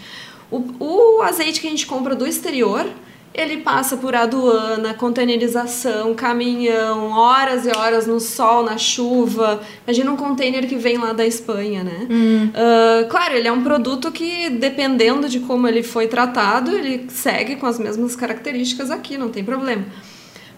O, 0.51 0.59
o 0.79 1.23
azeite 1.23 1.59
que 1.63 1.67
a 1.67 1.71
gente 1.71 1.87
compra 1.87 2.15
do 2.15 2.27
exterior, 2.27 2.87
ele 3.35 3.59
passa 3.59 3.97
por 3.97 4.15
aduana, 4.15 4.93
containerização, 4.93 6.15
caminhão, 6.15 7.11
horas 7.11 7.65
e 7.65 7.71
horas 7.71 8.07
no 8.07 8.21
sol, 8.21 8.63
na 8.63 8.77
chuva. 8.77 9.61
Imagina 9.87 10.11
um 10.11 10.17
container 10.17 10.67
que 10.69 10.77
vem 10.77 10.99
lá 10.99 11.13
da 11.13 11.27
Espanha, 11.27 11.83
né? 11.83 12.07
Ah, 12.55 13.07
claro, 13.09 13.35
ele 13.35 13.49
é 13.49 13.53
um 13.53 13.63
produto 13.63 14.13
que, 14.13 14.51
dependendo 14.51 15.29
de 15.29 15.41
como 15.41 15.67
ele 15.67 15.83
foi 15.83 16.07
tratado, 16.09 16.77
ele 16.77 17.07
segue 17.09 17.57
com 17.57 17.67
as 17.67 17.79
mesmas 17.79 18.15
características 18.15 18.91
aqui, 18.91 19.17
não 19.17 19.31
tem 19.31 19.43
problema. 19.43 19.85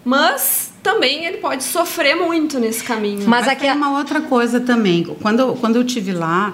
Mas 0.04 0.72
também 0.82 1.24
ele 1.24 1.38
pode 1.38 1.62
sofrer 1.62 2.14
muito 2.16 2.58
nesse 2.58 2.82
caminho. 2.84 3.20
Mas 3.20 3.44
Mas 3.44 3.48
aqui 3.48 3.66
é 3.66 3.70
tem 3.70 3.76
uma 3.76 3.96
outra 3.96 4.20
coisa 4.20 4.60
também. 4.60 5.04
Quando 5.22 5.40
eu, 5.40 5.54
quando 5.54 5.76
eu 5.76 5.84
tive 5.84 6.12
lá, 6.12 6.52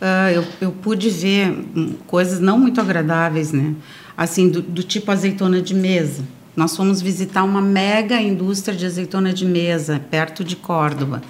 ah, 0.00 0.30
eu, 0.30 0.44
eu 0.60 0.70
pude 0.70 1.08
ver 1.08 1.50
hum, 1.50 1.94
coisas 2.06 2.40
não 2.40 2.58
muito 2.58 2.80
agradáveis, 2.80 3.52
né? 3.52 3.74
Assim, 4.16 4.48
do, 4.48 4.60
do 4.60 4.82
tipo 4.82 5.10
azeitona 5.10 5.60
de 5.60 5.74
mesa. 5.74 6.22
Nós 6.54 6.76
fomos 6.76 7.00
visitar 7.00 7.42
uma 7.44 7.62
mega 7.62 8.20
indústria 8.20 8.76
de 8.76 8.84
azeitona 8.84 9.32
de 9.32 9.44
mesa, 9.44 10.00
perto 10.10 10.44
de 10.44 10.54
Córdoba. 10.54 11.22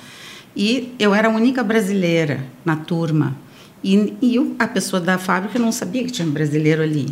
E 0.56 0.94
eu 0.98 1.14
era 1.14 1.28
a 1.28 1.30
única 1.30 1.62
brasileira 1.62 2.44
na 2.64 2.76
turma. 2.76 3.36
E, 3.84 4.14
e 4.20 4.54
a 4.58 4.66
pessoa 4.66 5.00
da 5.00 5.18
fábrica 5.18 5.58
não 5.58 5.72
sabia 5.72 6.04
que 6.04 6.10
tinha 6.10 6.26
brasileiro 6.26 6.82
ali. 6.82 7.06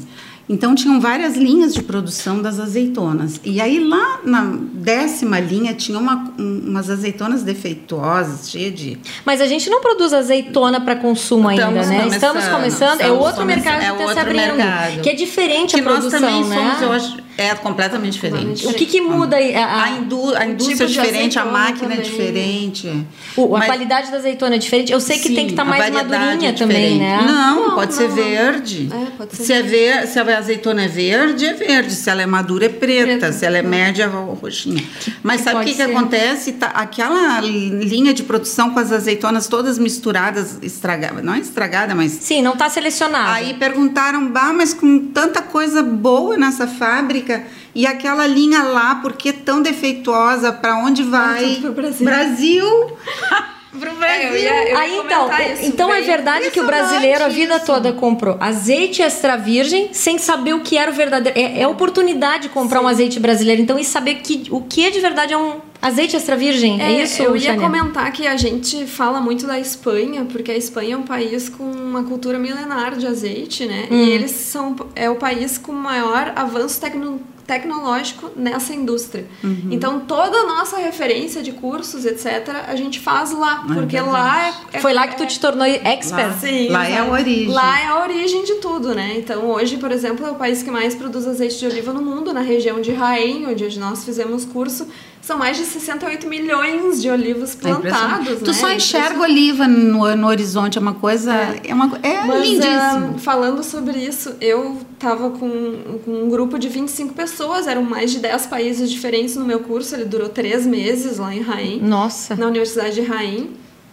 Então 0.51 0.75
tinham 0.75 1.01
várias 1.01 1.37
linhas 1.37 1.73
de 1.73 1.81
produção 1.81 2.43
das 2.43 2.59
azeitonas. 2.59 3.41
E 3.45 3.61
aí 3.61 3.79
lá 3.79 4.19
na 4.25 4.53
décima 4.73 5.39
linha 5.39 5.73
tinha 5.75 5.97
uma, 5.97 6.35
umas 6.37 6.91
azeitonas 6.91 7.45
defeituosas, 7.45 8.51
cheias 8.51 8.75
de. 8.75 8.99
Mas 9.25 9.41
a 9.41 9.47
gente 9.47 9.71
não 9.71 9.81
produz 9.81 10.13
azeitona 10.13 10.81
para 10.81 10.97
consumo 10.97 11.47
ainda, 11.47 11.71
né? 11.71 12.01
Começando, 12.01 12.13
estamos 12.13 12.49
começando. 12.49 13.01
é 13.01 13.13
outro 13.13 13.47
mercado 13.47 13.97
que 13.97 14.03
está 14.03 14.13
se 14.13 14.19
abrindo. 14.19 14.57
Mercado. 14.57 15.01
Que 15.03 15.11
é 15.11 15.15
diferente 15.15 15.75
que 15.75 15.81
a 15.81 15.85
produção, 15.85 16.21
nós 16.21 16.31
também 16.31 16.45
né? 16.45 16.57
Somos, 16.57 16.83
eu 16.83 16.93
acho, 16.93 17.17
é 17.41 17.55
completamente 17.55 18.13
diferente. 18.15 18.67
O 18.67 18.75
que, 18.75 18.85
que 18.85 19.01
muda 19.01 19.37
aí? 19.37 19.55
A, 19.55 19.85
a, 19.85 19.91
indú 19.93 20.35
a 20.35 20.47
indústria 20.47 20.87
tipo 20.87 21.01
é 21.01 21.05
diferente, 21.05 21.39
a 21.39 21.45
máquina 21.47 21.95
é 21.95 21.97
também. 21.97 22.01
é 22.01 22.03
diferente. 22.03 23.07
O, 23.35 23.57
a 23.57 23.65
qualidade 23.65 24.11
da 24.11 24.19
azeitona 24.19 24.57
é 24.57 24.59
diferente. 24.59 24.93
Eu 24.93 25.01
sei 25.01 25.17
que 25.19 25.29
sim, 25.29 25.35
tem 25.35 25.47
que 25.47 25.53
estar 25.53 25.65
tá 25.65 25.71
mais 25.71 25.91
madurinha 25.91 26.51
é 26.51 26.53
também, 26.53 26.99
né? 26.99 27.23
Não, 27.25 27.69
não 27.69 27.75
pode 27.75 27.93
não, 27.93 27.99
ser 27.99 28.09
verde. 28.09 28.91
É, 28.93 29.07
pode 29.17 29.37
ser 29.37 29.45
se, 29.45 29.53
é 29.55 29.63
ver, 29.63 30.07
se 30.07 30.19
a 30.19 30.23
azeitona 30.41 30.83
é 30.83 30.89
verde, 30.89 31.47
é 31.47 31.55
verde. 31.55 31.95
Se 31.95 32.11
ela 32.11 32.23
é 32.23 32.27
madura, 32.27 32.67
é 32.67 32.69
preta. 32.69 33.07
preta. 33.07 33.33
Se 33.33 33.47
ela 33.47 33.59
é 33.59 33.63
média, 33.63 34.05
é 34.05 34.07
roxinha. 34.07 34.85
Mas 35.23 35.41
sabe 35.43 35.61
o 35.61 35.65
que, 35.65 35.75
que 35.75 35.83
acontece? 35.83 36.53
Tá, 36.53 36.69
aquela 36.69 37.41
linha 37.41 38.13
de 38.13 38.23
produção 38.23 38.71
com 38.71 38.81
as 38.81 38.93
azeitonas 38.93 39.47
todas 39.47 39.79
misturadas, 39.79 40.59
estragadas. 40.63 41.25
Não 41.25 41.35
é 41.35 41.39
estragada, 41.39 41.95
mas. 41.95 42.13
Sim, 42.13 42.43
não 42.43 42.55
está 42.55 42.69
selecionada. 42.69 43.33
Aí 43.33 43.55
perguntaram, 43.55 44.29
bah, 44.29 44.53
mas 44.53 44.75
com 44.75 44.99
tanta 44.99 45.41
coisa 45.43 45.83
boa 45.83 46.37
nessa 46.37 46.67
fábrica 46.67 47.45
e 47.75 47.87
aquela 47.87 48.27
linha 48.27 48.63
lá, 48.63 48.97
por 48.97 49.13
que 49.13 49.33
tão 49.33 49.63
defeituosa? 49.63 50.53
Para 50.53 50.77
onde 50.77 51.03
vai? 51.03 51.57
Brasil. 51.73 52.05
Brasil. 52.05 52.67
pro 53.79 53.95
Brasil. 53.95 54.03
É, 54.03 54.29
eu 54.29 54.37
ia, 54.37 54.69
eu 54.71 54.79
Aí 54.79 54.97
então, 54.97 55.31
isso, 55.53 55.65
então 55.67 55.93
é 55.93 56.01
verdade 56.01 56.51
que 56.51 56.61
o 56.61 56.67
brasileiro 56.67 57.25
a 57.25 57.29
vida 57.29 57.57
isso. 57.57 57.67
toda 57.67 57.93
comprou 57.93 58.37
azeite 58.41 59.03
extra 59.03 59.37
virgem 59.37 59.91
sem 59.93 60.19
saber 60.19 60.55
o 60.55 60.61
que 60.61 60.77
era 60.77 60.91
o 60.91 60.95
verdadeiro. 60.95 61.39
É, 61.39 61.61
é 61.61 61.67
oportunidade 61.67 62.45
de 62.45 62.49
comprar 62.49 62.81
Sim. 62.81 62.85
um 62.85 62.89
azeite 62.89 63.21
brasileiro. 63.21 63.63
Então, 63.63 63.79
e 63.79 63.85
saber 63.85 64.17
que 64.17 64.49
o 64.51 64.63
que 64.63 64.87
é 64.87 64.91
de 64.91 65.01
verdade 65.01 65.33
é 65.33 65.39
um 65.39 65.70
azeite 65.81 66.17
extra 66.17 66.37
virgem. 66.37 66.81
É, 66.81 66.93
é 66.93 67.03
isso, 67.03 67.23
Eu 67.23 67.37
ia 67.37 67.57
comentar 67.57 68.11
que 68.13 68.27
a 68.27 68.37
gente 68.37 68.87
fala 68.87 69.21
muito 69.21 69.47
da 69.47 69.59
Espanha, 69.59 70.27
porque 70.31 70.51
a 70.51 70.57
Espanha 70.57 70.95
é 70.95 70.97
um 70.97 71.03
país 71.03 71.49
com 71.49 71.65
uma 71.65 72.05
cultura 72.05 72.39
milenar 72.39 72.97
de 72.97 73.07
azeite, 73.07 73.67
né? 73.67 73.89
Hum. 73.91 73.95
E 73.95 74.11
eles 74.11 74.31
são 74.31 74.77
é 74.95 75.09
o 75.09 75.17
país 75.17 75.59
com 75.59 75.73
maior 75.73 76.33
avanço 76.37 76.81
tecnológico 76.81 77.31
tecnológico 77.51 78.31
nessa 78.37 78.73
indústria. 78.73 79.27
Uhum. 79.43 79.71
Então, 79.73 79.99
toda 79.99 80.39
a 80.39 80.47
nossa 80.47 80.77
referência 80.77 81.43
de 81.43 81.51
cursos, 81.51 82.05
etc., 82.05 82.49
a 82.69 82.77
gente 82.77 83.01
faz 83.01 83.33
lá, 83.33 83.65
é 83.69 83.75
porque 83.75 84.01
lá 84.01 84.47
é, 84.47 84.53
é, 84.75 84.81
Foi 84.81 84.93
lá 84.93 85.09
que 85.09 85.17
tu 85.17 85.27
te 85.27 85.41
tornou 85.41 85.67
expert? 85.67 86.29
Lá, 86.29 86.39
Sim, 86.39 86.69
lá 86.69 86.89
é 86.89 86.99
a 86.99 87.07
origem. 87.07 87.49
Lá 87.49 87.81
é 87.81 87.87
a 87.87 88.03
origem 88.03 88.45
de 88.45 88.55
tudo, 88.57 88.95
né? 88.95 89.15
Então, 89.17 89.51
hoje, 89.51 89.79
por 89.79 89.91
exemplo, 89.91 90.25
é 90.25 90.31
o 90.31 90.37
país 90.37 90.63
que 90.63 90.71
mais 90.71 90.95
produz 90.95 91.27
azeite 91.27 91.59
de 91.59 91.67
oliva 91.67 91.93
no 91.93 92.01
mundo, 92.01 92.33
na 92.33 92.41
região 92.41 92.81
de 92.81 92.93
Raém, 92.93 93.49
onde 93.49 93.81
nós 93.81 94.05
fizemos 94.05 94.45
curso 94.45 94.87
são 95.23 95.39
mais 95.39 95.57
de 95.57 95.65
68 95.65 96.27
milhões 96.27 97.01
de 97.01 97.11
olivos 97.11 97.55
é 97.55 97.59
plantados. 97.59 98.33
É 98.33 98.37
tu 98.37 98.47
né? 98.47 98.53
só 98.53 98.73
enxerga 98.73 99.21
oliva 99.21 99.69
no, 99.69 100.17
no 100.17 100.27
horizonte, 100.27 100.79
é 100.79 100.81
uma 100.81 100.95
coisa. 100.95 101.33
É, 101.33 101.61
é, 101.69 101.75
uma, 101.75 101.99
é 102.03 102.25
Mas, 102.25 102.43
lindíssimo. 102.43 103.15
Uh, 103.15 103.19
falando 103.19 103.63
sobre 103.63 103.99
isso, 103.99 104.35
eu 104.41 104.79
estava 104.93 105.31
com, 105.31 105.99
com, 106.05 106.25
um 106.25 106.29
grupo 106.29 106.59
de 106.59 106.69
25 106.69 107.15
pessoas, 107.15 107.67
eram 107.67 107.83
mais 107.83 108.11
de 108.11 108.19
10 108.19 108.47
países 108.47 108.91
diferentes 108.91 109.37
no 109.37 109.45
meu 109.45 109.61
curso. 109.61 109.95
Ele 109.95 110.05
durou 110.05 110.29
três 110.29 110.67
meses 110.67 111.19
lá 111.19 111.35
em 111.35 111.41
Rain. 111.41 111.81
Nossa! 111.81 112.35
Na 112.35 112.47
Universidade 112.47 112.95
de 112.95 113.03
Rain. 113.03 113.51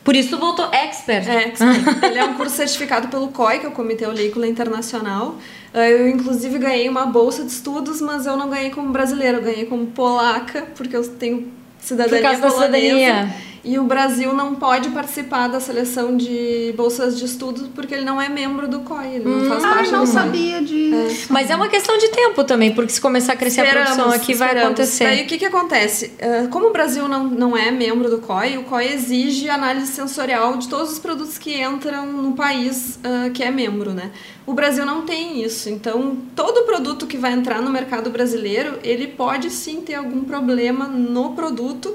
Por 0.07 0.15
isso 0.15 0.37
voltou 0.37 0.69
expert. 0.71 1.27
É, 1.27 1.49
expert. 1.49 2.01
Ele 2.01 2.17
é 2.17 2.23
um 2.23 2.35
curso 2.35 2.55
certificado 2.55 3.09
pelo 3.09 3.27
COI, 3.27 3.59
que 3.59 3.65
é 3.65 3.69
o 3.69 3.73
Comitê 3.73 4.07
Olícola 4.07 4.47
Internacional. 4.47 5.35
Ah, 5.73 5.89
eu, 5.89 6.07
inclusive, 6.07 6.57
ganhei 6.59 6.87
uma 6.87 7.05
bolsa 7.07 7.43
de 7.43 7.51
estudos, 7.51 7.99
mas 7.99 8.25
eu 8.25 8.37
não 8.37 8.49
ganhei 8.49 8.69
como 8.69 8.89
brasileira, 8.89 9.39
eu 9.39 9.43
ganhei 9.43 9.65
como 9.65 9.87
polaca, 9.87 10.65
porque 10.77 10.95
eu 10.95 11.05
tenho 11.05 11.51
cidadania 11.81 12.21
Por 12.21 12.39
causa 12.39 12.55
polonesa. 12.55 12.71
Da 12.71 12.79
cidadania. 12.79 13.35
E 13.67 13.77
o 13.77 13.83
Brasil 13.83 14.33
não 14.33 14.55
pode 14.55 14.87
participar 14.91 15.49
da 15.49 15.59
seleção 15.59 16.15
de 16.15 16.73
bolsas 16.77 17.19
de 17.19 17.25
estudo 17.25 17.67
porque 17.75 17.93
ele 17.93 18.05
não 18.05 18.21
é 18.21 18.29
membro 18.29 18.65
do 18.65 18.79
COI, 18.79 19.15
ele 19.15 19.25
não 19.25 19.41
hum, 19.41 19.49
faz 19.49 19.61
parte 19.61 19.91
não 19.91 20.05
do 20.05 20.09
sabia 20.09 20.61
disso. 20.61 20.95
É. 20.95 21.33
Mas 21.33 21.49
é 21.49 21.55
uma 21.57 21.67
questão 21.67 21.97
de 21.97 22.07
tempo 22.07 22.45
também, 22.45 22.73
porque 22.73 22.93
se 22.93 23.01
começar 23.01 23.33
a 23.33 23.35
crescer 23.35 23.65
esperamos, 23.65 23.91
a 23.91 23.95
produção 23.95 24.15
aqui 24.15 24.31
esperamos. 24.31 24.55
vai 24.55 24.65
acontecer. 24.67 25.03
Daí 25.03 25.23
o 25.23 25.27
que, 25.27 25.37
que 25.37 25.45
acontece? 25.45 26.13
Ah, 26.21 26.47
como 26.49 26.67
o 26.67 26.71
Brasil 26.71 27.09
não, 27.09 27.25
não 27.25 27.57
é 27.57 27.69
membro 27.69 28.09
do 28.09 28.19
COI, 28.19 28.57
o 28.57 28.63
COI 28.63 28.93
exige 28.93 29.49
análise 29.49 29.91
sensorial 29.91 30.55
de 30.55 30.69
todos 30.69 30.93
os 30.93 30.99
produtos 30.99 31.37
que 31.37 31.61
entram 31.61 32.05
no 32.05 32.31
país 32.31 32.97
uh, 33.03 33.29
que 33.31 33.43
é 33.43 33.51
membro, 33.51 33.91
né? 33.91 34.11
O 34.45 34.53
Brasil 34.53 34.85
não 34.85 35.01
tem 35.01 35.43
isso. 35.43 35.67
Então, 35.69 36.17
todo 36.33 36.63
produto 36.63 37.05
que 37.05 37.17
vai 37.17 37.33
entrar 37.33 37.61
no 37.61 37.69
mercado 37.69 38.09
brasileiro, 38.09 38.79
ele 38.81 39.07
pode 39.07 39.49
sim 39.49 39.81
ter 39.81 39.95
algum 39.95 40.23
problema 40.23 40.87
no 40.87 41.33
produto 41.33 41.93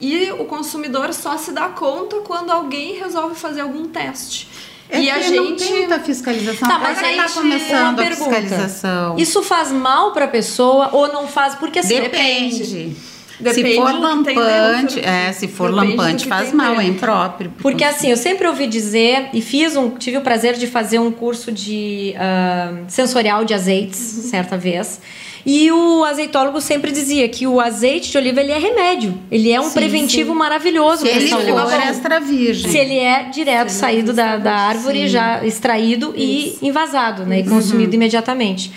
e 0.00 0.30
o 0.32 0.44
consumidor 0.44 1.12
só 1.12 1.36
se 1.36 1.52
dá 1.52 1.68
conta 1.68 2.16
quando 2.20 2.50
alguém 2.50 2.98
resolve 2.98 3.34
fazer 3.34 3.60
algum 3.60 3.86
teste. 3.88 4.48
É 4.88 5.00
e 5.00 5.10
a 5.10 5.20
gente 5.20 5.36
não 5.36 5.56
tem 5.56 5.72
muita 5.72 6.00
fiscalização. 6.00 6.68
Tá, 6.68 6.78
mas 6.78 6.98
aí 6.98 7.16
tá 7.16 7.28
começando 7.28 8.00
a 8.00 8.06
fiscalização. 8.06 9.16
Isso 9.16 9.42
faz 9.42 9.70
mal 9.70 10.12
para 10.12 10.24
a 10.24 10.28
pessoa 10.28 10.90
ou 10.92 11.12
não 11.12 11.28
faz? 11.28 11.54
Porque 11.54 11.78
assim, 11.78 12.00
depende. 12.00 12.58
depende. 12.58 12.96
Depende 13.40 13.70
se 13.70 13.76
for 13.76 13.98
lampante, 13.98 15.00
é, 15.00 15.32
se 15.32 15.48
for 15.48 15.70
Depende 15.70 15.96
lampante 15.96 16.26
faz 16.26 16.52
mal, 16.52 16.78
é 16.78 16.84
impróprio. 16.84 17.52
Porque 17.60 17.82
assim, 17.82 18.10
eu 18.10 18.16
sempre 18.16 18.46
ouvi 18.46 18.66
dizer 18.66 19.30
e 19.32 19.40
fiz 19.40 19.76
um, 19.76 19.90
tive 19.90 20.18
o 20.18 20.20
prazer 20.20 20.54
de 20.54 20.66
fazer 20.66 20.98
um 20.98 21.10
curso 21.10 21.50
de 21.50 22.14
uh, 22.16 22.84
sensorial 22.88 23.44
de 23.44 23.54
azeites 23.54 24.16
uhum. 24.16 24.22
certa 24.30 24.56
vez. 24.56 25.00
E 25.44 25.72
o 25.72 26.04
azeitólogo 26.04 26.60
sempre 26.60 26.92
dizia 26.92 27.28
que 27.28 27.46
o 27.46 27.60
azeite 27.60 28.10
de 28.10 28.18
oliva 28.18 28.40
ele 28.40 28.52
é 28.52 28.58
remédio. 28.58 29.18
Ele 29.30 29.50
é 29.50 29.60
um 29.60 29.64
sim, 29.64 29.74
preventivo 29.74 30.32
sim. 30.32 30.38
maravilhoso. 30.38 31.06
Se 31.06 31.08
ele 31.08 31.28
for 31.28 31.72
extra 31.80 32.20
virgem. 32.20 32.70
Se 32.70 32.76
ele 32.76 32.98
é 32.98 33.24
direto 33.24 33.68
ele 33.68 33.70
saído 33.70 34.12
da, 34.12 34.36
da 34.36 34.54
árvore, 34.54 35.02
sim. 35.02 35.08
já 35.08 35.44
extraído 35.44 36.12
Isso. 36.14 36.58
e 36.62 36.68
envasado, 36.68 37.24
né? 37.24 37.40
E 37.40 37.44
consumido 37.44 37.88
uhum. 37.90 37.94
imediatamente. 37.94 38.70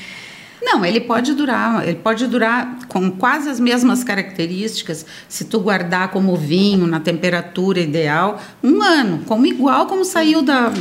Não, 0.63 0.85
ele 0.85 1.01
pode 1.01 1.33
durar, 1.33 1.85
ele 1.85 1.97
pode 1.97 2.25
durar 2.25 2.87
com 2.87 3.11
quase 3.11 3.49
as 3.49 3.59
mesmas 3.59 4.01
características, 4.01 5.05
se 5.27 5.43
tu 5.43 5.59
guardar 5.59 6.09
como 6.09 6.37
vinho 6.37 6.87
na 6.87 7.01
temperatura 7.01 7.81
ideal, 7.81 8.41
um 8.63 8.81
ano, 8.81 9.23
como 9.25 9.45
igual 9.45 9.87
como 9.87 10.05
saiu 10.05 10.41
da, 10.41 10.71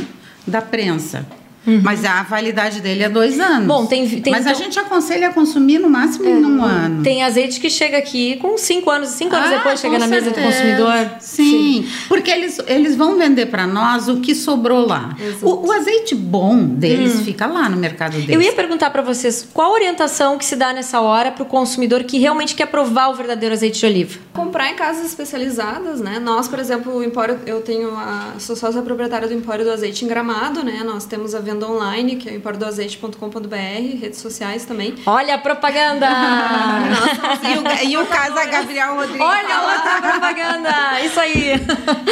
da 0.47 0.61
prensa. 0.61 1.27
Uhum. 1.65 1.81
Mas 1.81 2.03
a 2.03 2.23
validade 2.23 2.81
dele 2.81 3.03
é 3.03 3.09
dois 3.09 3.39
anos. 3.39 3.67
Bom, 3.67 3.85
tem, 3.85 4.07
tem 4.21 4.31
Mas 4.31 4.41
então... 4.41 4.51
a 4.51 4.55
gente 4.55 4.77
aconselha 4.77 5.29
a 5.29 5.33
consumir 5.33 5.79
no 5.79 5.89
máximo 5.89 6.25
é. 6.25 6.31
em 6.31 6.45
um 6.45 6.63
ano. 6.63 7.03
Tem 7.03 7.23
azeite 7.23 7.59
que 7.59 7.69
chega 7.69 7.97
aqui 7.97 8.35
com 8.37 8.57
cinco 8.57 8.89
anos, 8.89 9.09
cinco 9.09 9.35
anos 9.35 9.49
ah, 9.49 9.57
depois 9.57 9.79
chega 9.79 9.97
na 9.97 10.07
certeza. 10.07 10.31
mesa 10.31 10.41
do 10.41 10.45
consumidor. 10.45 11.17
Sim, 11.19 11.83
Sim, 11.83 11.89
porque 12.07 12.29
eles, 12.29 12.59
eles 12.67 12.95
vão 12.95 13.17
vender 13.17 13.45
para 13.45 13.65
nós 13.65 14.09
o 14.09 14.17
que 14.17 14.35
sobrou 14.35 14.85
lá. 14.85 15.15
O, 15.41 15.67
o, 15.67 15.71
azeite 15.71 16.15
bom 16.15 16.65
deles 16.65 17.15
hum. 17.15 17.23
fica 17.23 17.47
lá 17.47 17.69
no 17.69 17.77
mercado 17.77 18.13
deles. 18.13 18.29
Eu 18.29 18.41
ia 18.41 18.53
perguntar 18.53 18.89
para 18.89 19.01
vocês 19.01 19.47
qual 19.53 19.71
orientação 19.71 20.37
que 20.37 20.45
se 20.45 20.55
dá 20.55 20.73
nessa 20.73 20.99
hora 20.99 21.31
para 21.31 21.43
o 21.43 21.45
consumidor 21.45 22.03
que 22.03 22.17
realmente 22.17 22.55
quer 22.55 22.65
provar 22.67 23.09
o 23.09 23.13
verdadeiro 23.13 23.53
azeite 23.53 23.79
de 23.79 23.85
oliva. 23.85 24.19
Comprar 24.33 24.69
em 24.69 24.75
casas 24.75 25.05
especializadas, 25.05 26.01
né? 26.01 26.19
Nós, 26.19 26.47
por 26.47 26.59
exemplo, 26.59 26.93
o 26.97 27.03
Empório, 27.03 27.39
eu 27.45 27.61
tenho 27.61 27.95
a 27.95 28.33
sou 28.37 28.55
sócia 28.55 28.81
proprietária 28.81 29.27
do 29.27 29.33
Empório 29.33 29.63
do 29.63 29.71
Azeite 29.71 30.03
em 30.03 30.07
Gramado, 30.07 30.63
né? 30.63 30.81
Nós 30.83 31.05
temos 31.05 31.33
a 31.33 31.39
venda 31.39 31.52
venda 31.53 31.69
online, 31.69 32.15
que 32.15 32.29
é 32.29 32.35
empordoazeite.com.br, 32.35 33.99
redes 34.01 34.19
sociais 34.19 34.65
também. 34.65 34.95
Olha 35.05 35.35
a 35.35 35.37
propaganda! 35.37 36.07
e 37.85 37.87
o, 37.87 37.91
e 37.91 37.97
o 37.97 38.05
Casa 38.07 38.45
Gabriel 38.45 38.95
Rodrigues. 38.95 39.21
Olha 39.21 39.55
a 39.55 39.75
outra 39.75 40.11
propaganda! 40.11 41.01
Isso 41.01 41.19
aí! 41.19 41.53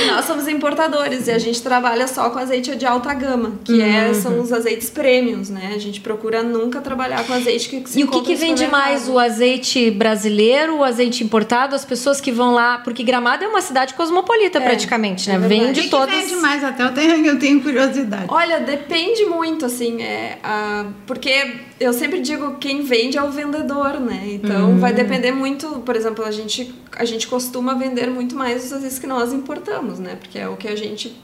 Nós 0.07 0.25
somos 0.25 0.47
importadores 0.47 1.27
e 1.27 1.31
a 1.31 1.39
gente 1.39 1.61
trabalha 1.61 2.07
só 2.07 2.29
com 2.29 2.39
azeite 2.39 2.75
de 2.75 2.85
alta 2.85 3.13
gama, 3.13 3.53
que 3.63 3.81
é, 3.81 3.85
uhum. 3.85 4.11
é, 4.11 4.13
são 4.13 4.39
os 4.39 4.53
azeites 4.53 4.89
premiums, 4.89 5.49
né? 5.49 5.73
A 5.75 5.79
gente 5.79 5.99
procura 5.99 6.43
nunca 6.43 6.79
trabalhar 6.81 7.25
com 7.25 7.33
azeite 7.33 7.69
que 7.69 7.89
se 7.89 7.99
E 7.99 8.03
o 8.03 8.07
que, 8.07 8.21
que 8.21 8.35
vende 8.35 8.67
mais? 8.67 9.07
O 9.09 9.17
azeite 9.17 9.89
brasileiro, 9.91 10.77
o 10.77 10.83
azeite 10.83 11.23
importado? 11.23 11.75
As 11.75 11.85
pessoas 11.85 12.21
que 12.21 12.31
vão 12.31 12.53
lá... 12.53 12.77
Porque 12.79 13.03
Gramado 13.03 13.43
é 13.43 13.47
uma 13.47 13.61
cidade 13.61 13.93
cosmopolita 13.93 14.59
é, 14.59 14.61
praticamente, 14.61 15.27
né? 15.29 15.35
É 15.35 15.39
vende 15.39 15.89
todas... 15.89 16.13
vende 16.13 16.35
mais 16.35 16.63
até? 16.63 16.83
Eu 16.83 16.93
tenho, 16.93 17.25
eu 17.25 17.39
tenho 17.39 17.61
curiosidade. 17.61 18.25
Olha, 18.27 18.59
depende 18.59 19.25
muito, 19.31 19.65
assim, 19.65 20.01
é, 20.01 20.37
a, 20.43 20.85
porque 21.07 21.55
eu 21.79 21.93
sempre 21.93 22.19
digo 22.19 22.57
quem 22.57 22.83
vende 22.83 23.17
é 23.17 23.23
o 23.23 23.31
vendedor, 23.31 23.99
né? 23.99 24.23
Então 24.27 24.77
vai 24.77 24.93
depender 24.93 25.31
muito, 25.31 25.79
por 25.79 25.95
exemplo, 25.95 26.23
a 26.25 26.31
gente, 26.31 26.73
a 26.95 27.05
gente 27.05 27.27
costuma 27.27 27.73
vender 27.73 28.09
muito 28.09 28.35
mais 28.35 28.71
às 28.71 28.81
vezes 28.81 28.99
que 28.99 29.07
nós 29.07 29.33
importamos, 29.33 29.99
né? 29.99 30.17
Porque 30.19 30.37
é 30.37 30.47
o 30.47 30.57
que 30.57 30.67
a 30.67 30.75
gente 30.75 31.15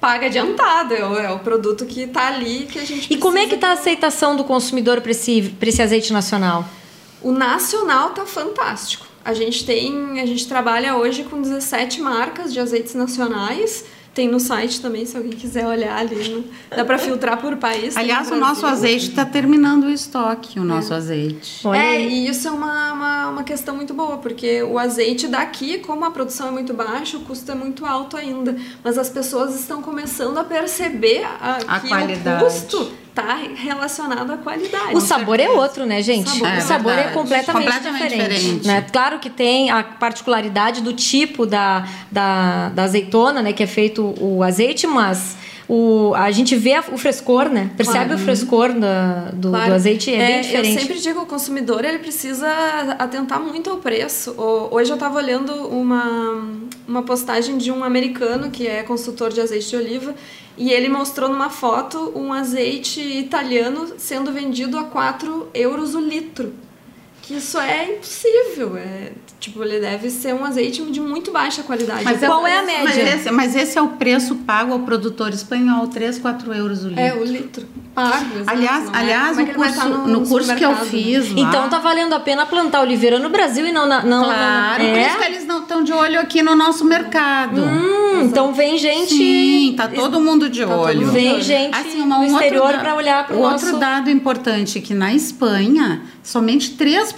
paga 0.00 0.26
adiantado, 0.26 0.94
é 0.94 1.04
o, 1.04 1.18
é 1.18 1.30
o 1.30 1.38
produto 1.40 1.84
que 1.84 2.02
está 2.02 2.28
ali 2.28 2.66
que 2.70 2.78
a 2.78 2.84
gente 2.84 3.12
E 3.12 3.18
como 3.18 3.38
é 3.38 3.46
que 3.46 3.54
está 3.54 3.68
a 3.68 3.72
aceitação 3.72 4.36
do 4.36 4.44
consumidor 4.44 5.00
para 5.00 5.10
esse, 5.10 5.54
esse 5.60 5.82
azeite 5.82 6.12
nacional? 6.12 6.64
O 7.20 7.32
nacional 7.32 8.10
tá 8.10 8.24
fantástico. 8.24 9.06
A 9.24 9.34
gente 9.34 9.66
tem, 9.66 10.20
a 10.20 10.26
gente 10.26 10.48
trabalha 10.48 10.96
hoje 10.96 11.24
com 11.24 11.42
17 11.42 12.00
marcas 12.00 12.52
de 12.52 12.60
azeites 12.60 12.94
nacionais 12.94 13.84
Tem 14.14 14.28
no 14.28 14.40
site 14.40 14.80
também, 14.80 15.06
se 15.06 15.16
alguém 15.16 15.32
quiser 15.32 15.66
olhar 15.66 15.96
ali. 15.96 16.28
No... 16.28 16.44
Dá 16.74 16.84
para 16.84 16.98
filtrar 16.98 17.40
por 17.40 17.56
país. 17.56 17.96
Aliás, 17.96 18.30
o 18.30 18.36
nosso 18.36 18.66
azeite 18.66 19.10
está 19.10 19.24
terminando 19.24 19.84
o 19.84 19.90
estoque, 19.90 20.58
o 20.58 20.64
nosso 20.64 20.92
é. 20.92 20.96
azeite. 20.96 21.68
É, 21.68 22.00
e 22.00 22.28
isso 22.28 22.48
é 22.48 22.50
uma, 22.50 22.92
uma, 22.92 23.28
uma, 23.28 23.44
questão 23.44 23.76
muito 23.76 23.94
boa, 23.94 24.18
porque 24.18 24.62
o 24.62 24.78
azeite 24.78 25.28
daqui, 25.28 25.78
como 25.78 26.04
a 26.04 26.10
produção 26.10 26.48
é 26.48 26.50
muito 26.50 26.74
baixa, 26.74 27.16
o 27.16 27.20
custo 27.20 27.50
é 27.52 27.54
muito 27.54 27.86
alto 27.86 28.16
ainda. 28.16 28.56
Mas 28.82 28.98
as 28.98 29.08
pessoas 29.08 29.54
estão 29.58 29.80
começando 29.80 30.36
a 30.38 30.44
perceber 30.44 31.24
a, 31.24 31.58
a 31.66 31.80
que 31.80 31.88
qualidade. 31.88 32.42
o 32.42 32.46
custo 32.46 32.92
está 33.18 33.36
relacionado 33.56 34.32
à 34.32 34.36
qualidade. 34.36 34.94
O 34.94 35.00
sabor 35.00 35.36
certeza. 35.36 35.58
é 35.58 35.60
outro, 35.60 35.86
né, 35.86 36.02
gente? 36.02 36.30
Sabor. 36.30 36.48
É, 36.48 36.58
o 36.58 36.60
sabor 36.60 36.92
é 36.92 37.02
completamente, 37.08 37.66
completamente 37.66 38.02
diferente. 38.10 38.34
diferente. 38.34 38.66
Né? 38.66 38.86
Claro 38.92 39.18
que 39.18 39.28
tem 39.28 39.70
a 39.70 39.82
particularidade 39.82 40.80
do 40.80 40.92
tipo 40.92 41.44
da, 41.44 41.86
da, 42.10 42.68
da 42.70 42.84
azeitona, 42.84 43.42
né, 43.42 43.52
que 43.52 43.62
é 43.62 43.66
feito 43.66 44.14
o 44.20 44.42
azeite, 44.42 44.86
mas 44.86 45.36
o, 45.68 46.14
a 46.14 46.30
gente 46.30 46.56
vê 46.56 46.78
o 46.90 46.96
frescor, 46.96 47.50
né? 47.50 47.70
Percebe 47.76 48.06
claro. 48.06 48.14
o 48.14 48.24
frescor 48.24 48.72
da, 48.72 49.30
do, 49.32 49.50
claro. 49.50 49.66
do, 49.66 49.74
azeite, 49.74 50.10
é, 50.10 50.14
é, 50.14 50.26
bem 50.26 50.40
diferente. 50.40 50.74
Eu 50.74 50.80
sempre 50.80 50.98
digo, 50.98 51.20
o 51.20 51.26
consumidor 51.26 51.84
ele 51.84 51.98
precisa 51.98 52.48
atentar 52.98 53.38
muito 53.38 53.68
ao 53.68 53.76
preço. 53.76 54.34
Hoje 54.70 54.90
eu 54.90 54.94
estava 54.94 55.18
olhando 55.18 55.52
uma, 55.68 56.48
uma 56.88 57.02
postagem 57.02 57.58
de 57.58 57.70
um 57.70 57.84
americano 57.84 58.50
que 58.50 58.66
é 58.66 58.82
consultor 58.82 59.30
de 59.30 59.42
azeite 59.42 59.68
de 59.68 59.76
oliva 59.76 60.14
e 60.56 60.70
ele 60.70 60.88
mostrou 60.88 61.28
numa 61.28 61.50
foto 61.50 62.12
um 62.16 62.32
azeite 62.32 63.00
italiano 63.00 63.92
sendo 63.98 64.32
vendido 64.32 64.78
a 64.78 64.84
4 64.84 65.50
euros 65.52 65.94
o 65.94 66.00
litro. 66.00 66.54
Que 67.28 67.34
isso 67.34 67.58
é 67.58 67.92
impossível. 67.92 68.78
É, 68.78 69.12
Tipo, 69.40 69.62
ele 69.62 69.78
deve 69.78 70.10
ser 70.10 70.34
um 70.34 70.44
azeite 70.44 70.82
de 70.82 71.00
muito 71.00 71.30
baixa 71.30 71.62
qualidade. 71.62 72.02
Mas 72.02 72.18
qual 72.18 72.44
é, 72.44 72.54
é 72.54 72.58
a 72.58 72.62
média? 72.62 72.84
Mas 72.84 72.96
esse, 72.98 73.30
mas 73.30 73.56
esse, 73.56 73.78
é 73.78 73.82
o 73.82 73.90
preço 73.90 74.34
pago 74.34 74.72
ao 74.72 74.80
produtor 74.80 75.32
espanhol, 75.32 75.86
3, 75.86 76.18
4 76.18 76.52
euros 76.54 76.84
o 76.84 76.88
litro. 76.88 77.00
É, 77.00 77.14
o 77.14 77.24
litro. 77.24 77.66
Pago. 77.94 78.26
Aliás, 78.46 78.90
aliás 78.92 79.38
é? 79.38 79.42
no, 79.42 79.54
curso, 79.54 79.88
no, 79.88 80.08
no 80.08 80.26
curso 80.26 80.54
que 80.56 80.64
eu 80.64 80.74
fiz. 80.76 81.32
Lá, 81.32 81.40
então 81.40 81.68
tá 81.68 81.78
valendo 81.78 82.14
a 82.14 82.20
pena 82.20 82.46
plantar 82.46 82.80
oliveira 82.80 83.20
no 83.20 83.28
Brasil 83.28 83.64
e 83.64 83.70
não 83.70 83.86
na. 83.86 84.02
Não, 84.02 84.24
claro, 84.24 84.82
é? 84.82 84.90
por 84.90 84.98
isso 84.98 85.18
que 85.18 85.24
eles 85.24 85.46
não 85.46 85.62
estão 85.62 85.84
de 85.84 85.92
olho 85.92 86.18
aqui 86.18 86.42
no 86.42 86.56
nosso 86.56 86.84
mercado. 86.84 87.60
Hum, 87.60 88.22
então 88.24 88.52
vem 88.52 88.76
gente. 88.76 89.14
Sim, 89.14 89.74
tá 89.76 89.86
todo 89.86 90.20
mundo 90.20 90.48
de 90.48 90.66
tá 90.66 90.76
olho. 90.76 91.02
Mundo 91.02 91.12
vem 91.12 91.40
gente 91.40 91.76
assim, 91.76 92.00
uma, 92.00 92.18
um 92.18 92.24
exterior 92.24 92.76
para 92.78 92.94
olhar 92.96 93.24
para 93.24 93.36
o 93.36 93.40
nosso... 93.40 93.66
Outro 93.66 93.80
dado 93.80 94.10
importante 94.10 94.80
que 94.80 94.94
na 94.94 95.14
Espanha, 95.14 96.02
somente 96.22 96.72
3% 96.72 97.17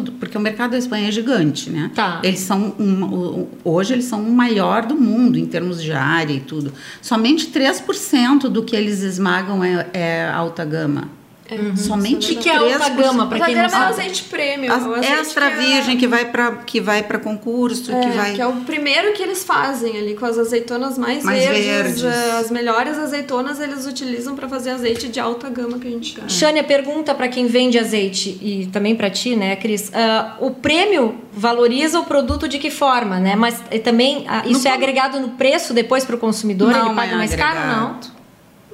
do. 0.00 0.12
Porque 0.12 0.36
o 0.36 0.40
mercado 0.40 0.72
da 0.72 0.78
Espanha 0.78 1.08
é 1.08 1.12
gigante, 1.12 1.70
né? 1.70 1.90
Tá. 1.94 2.20
Eles 2.22 2.40
são 2.40 2.74
um, 2.78 3.46
hoje 3.64 3.92
eles 3.92 4.04
são 4.04 4.22
o 4.22 4.32
maior 4.32 4.86
do 4.86 4.94
mundo 4.94 5.38
em 5.38 5.46
termos 5.46 5.82
de 5.82 5.92
área 5.92 6.32
e 6.32 6.40
tudo. 6.40 6.72
Somente 7.00 7.48
3% 7.48 8.48
do 8.48 8.62
que 8.62 8.74
eles 8.74 9.02
esmagam 9.02 9.62
é, 9.62 9.86
é 9.92 10.28
alta 10.28 10.64
gama. 10.64 11.08
Uhum. 11.58 11.76
Somente 11.76 12.32
o 12.32 12.36
que, 12.36 12.42
que 12.42 12.48
é 12.48 12.56
alta 12.56 12.88
gama 12.90 13.26
para 13.26 13.44
quem 13.44 13.54
não 13.54 13.68
sabe? 13.68 13.82
é 13.82 13.86
o 13.86 13.88
azeite 13.90 14.24
prêmio. 14.24 14.72
A, 14.72 14.98
extra 15.00 15.50
que 15.50 15.56
virgem 15.56 15.96
é... 15.96 15.98
que 15.98 16.06
vai 16.06 16.24
para 16.26 16.52
que 16.56 16.80
vai 16.80 17.02
para 17.02 17.18
concurso, 17.18 17.92
é, 17.92 18.00
que 18.00 18.08
vai 18.10 18.32
que 18.34 18.40
é 18.40 18.46
o 18.46 18.52
primeiro 18.62 19.12
que 19.12 19.22
eles 19.22 19.44
fazem 19.44 19.96
ali 19.96 20.14
com 20.14 20.26
as 20.26 20.38
azeitonas 20.38 20.98
mais, 20.98 21.24
mais 21.24 21.44
verdes, 21.44 22.02
verdes. 22.02 22.04
as 22.04 22.50
melhores 22.50 22.98
azeitonas 22.98 23.60
eles 23.60 23.86
utilizam 23.86 24.34
para 24.34 24.48
fazer 24.48 24.70
azeite 24.70 25.08
de 25.08 25.20
alta 25.20 25.48
gama 25.48 25.78
que 25.78 25.86
a 25.86 25.90
gente 25.90 26.14
chama. 26.14 26.28
Shânia 26.28 26.64
pergunta 26.64 27.14
para 27.14 27.28
quem 27.28 27.46
vende 27.46 27.78
azeite 27.78 28.38
e 28.42 28.68
também 28.72 28.94
para 28.94 29.10
ti, 29.10 29.36
né, 29.36 29.56
Cris? 29.56 29.88
Uh, 29.88 30.46
o 30.46 30.50
prêmio 30.50 31.16
valoriza 31.32 31.98
o 31.98 32.04
produto 32.04 32.48
de 32.48 32.58
que 32.58 32.70
forma, 32.70 33.18
né? 33.18 33.34
Mas 33.36 33.62
também 33.82 34.18
uh, 34.18 34.48
isso 34.48 34.64
no 34.64 34.68
é 34.68 34.72
agregado 34.72 35.20
no 35.20 35.30
preço 35.30 35.72
depois 35.74 36.04
para 36.04 36.16
o 36.16 36.18
consumidor, 36.18 36.72
não 36.72 36.86
ele 36.86 36.94
paga 36.94 37.12
é 37.12 37.16
mais 37.16 37.32
agregado. 37.32 37.56
caro, 37.56 37.80
não? 37.80 38.13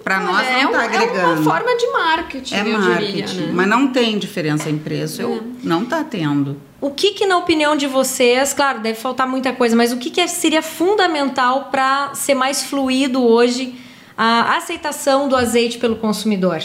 Para 0.02 0.20
nós 0.20 0.46
não 0.46 0.70
está 0.70 0.82
é 0.82 0.86
agregando. 0.86 1.18
É 1.18 1.26
uma 1.26 1.42
forma 1.44 1.76
de 1.76 1.86
marketing, 1.88 2.54
é 2.54 2.64
marketing, 2.64 3.12
diria, 3.12 3.46
né? 3.46 3.52
Mas 3.52 3.68
não 3.68 3.88
tem 3.88 4.18
diferença 4.18 4.70
em 4.70 4.78
preço. 4.78 5.20
Eu, 5.20 5.34
é. 5.34 5.40
não 5.62 5.82
está 5.82 6.02
tendo. 6.02 6.56
O 6.80 6.90
que, 6.90 7.12
que, 7.12 7.26
na 7.26 7.36
opinião 7.36 7.76
de 7.76 7.86
vocês, 7.86 8.54
claro, 8.54 8.80
deve 8.80 8.98
faltar 8.98 9.28
muita 9.28 9.52
coisa, 9.52 9.76
mas 9.76 9.92
o 9.92 9.98
que, 9.98 10.08
que 10.08 10.26
seria 10.26 10.62
fundamental 10.62 11.68
para 11.70 12.14
ser 12.14 12.34
mais 12.34 12.62
fluido 12.62 13.22
hoje 13.22 13.74
a 14.16 14.56
aceitação 14.56 15.28
do 15.28 15.36
azeite 15.36 15.78
pelo 15.78 15.96
consumidor? 15.96 16.62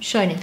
Shane. 0.00 0.36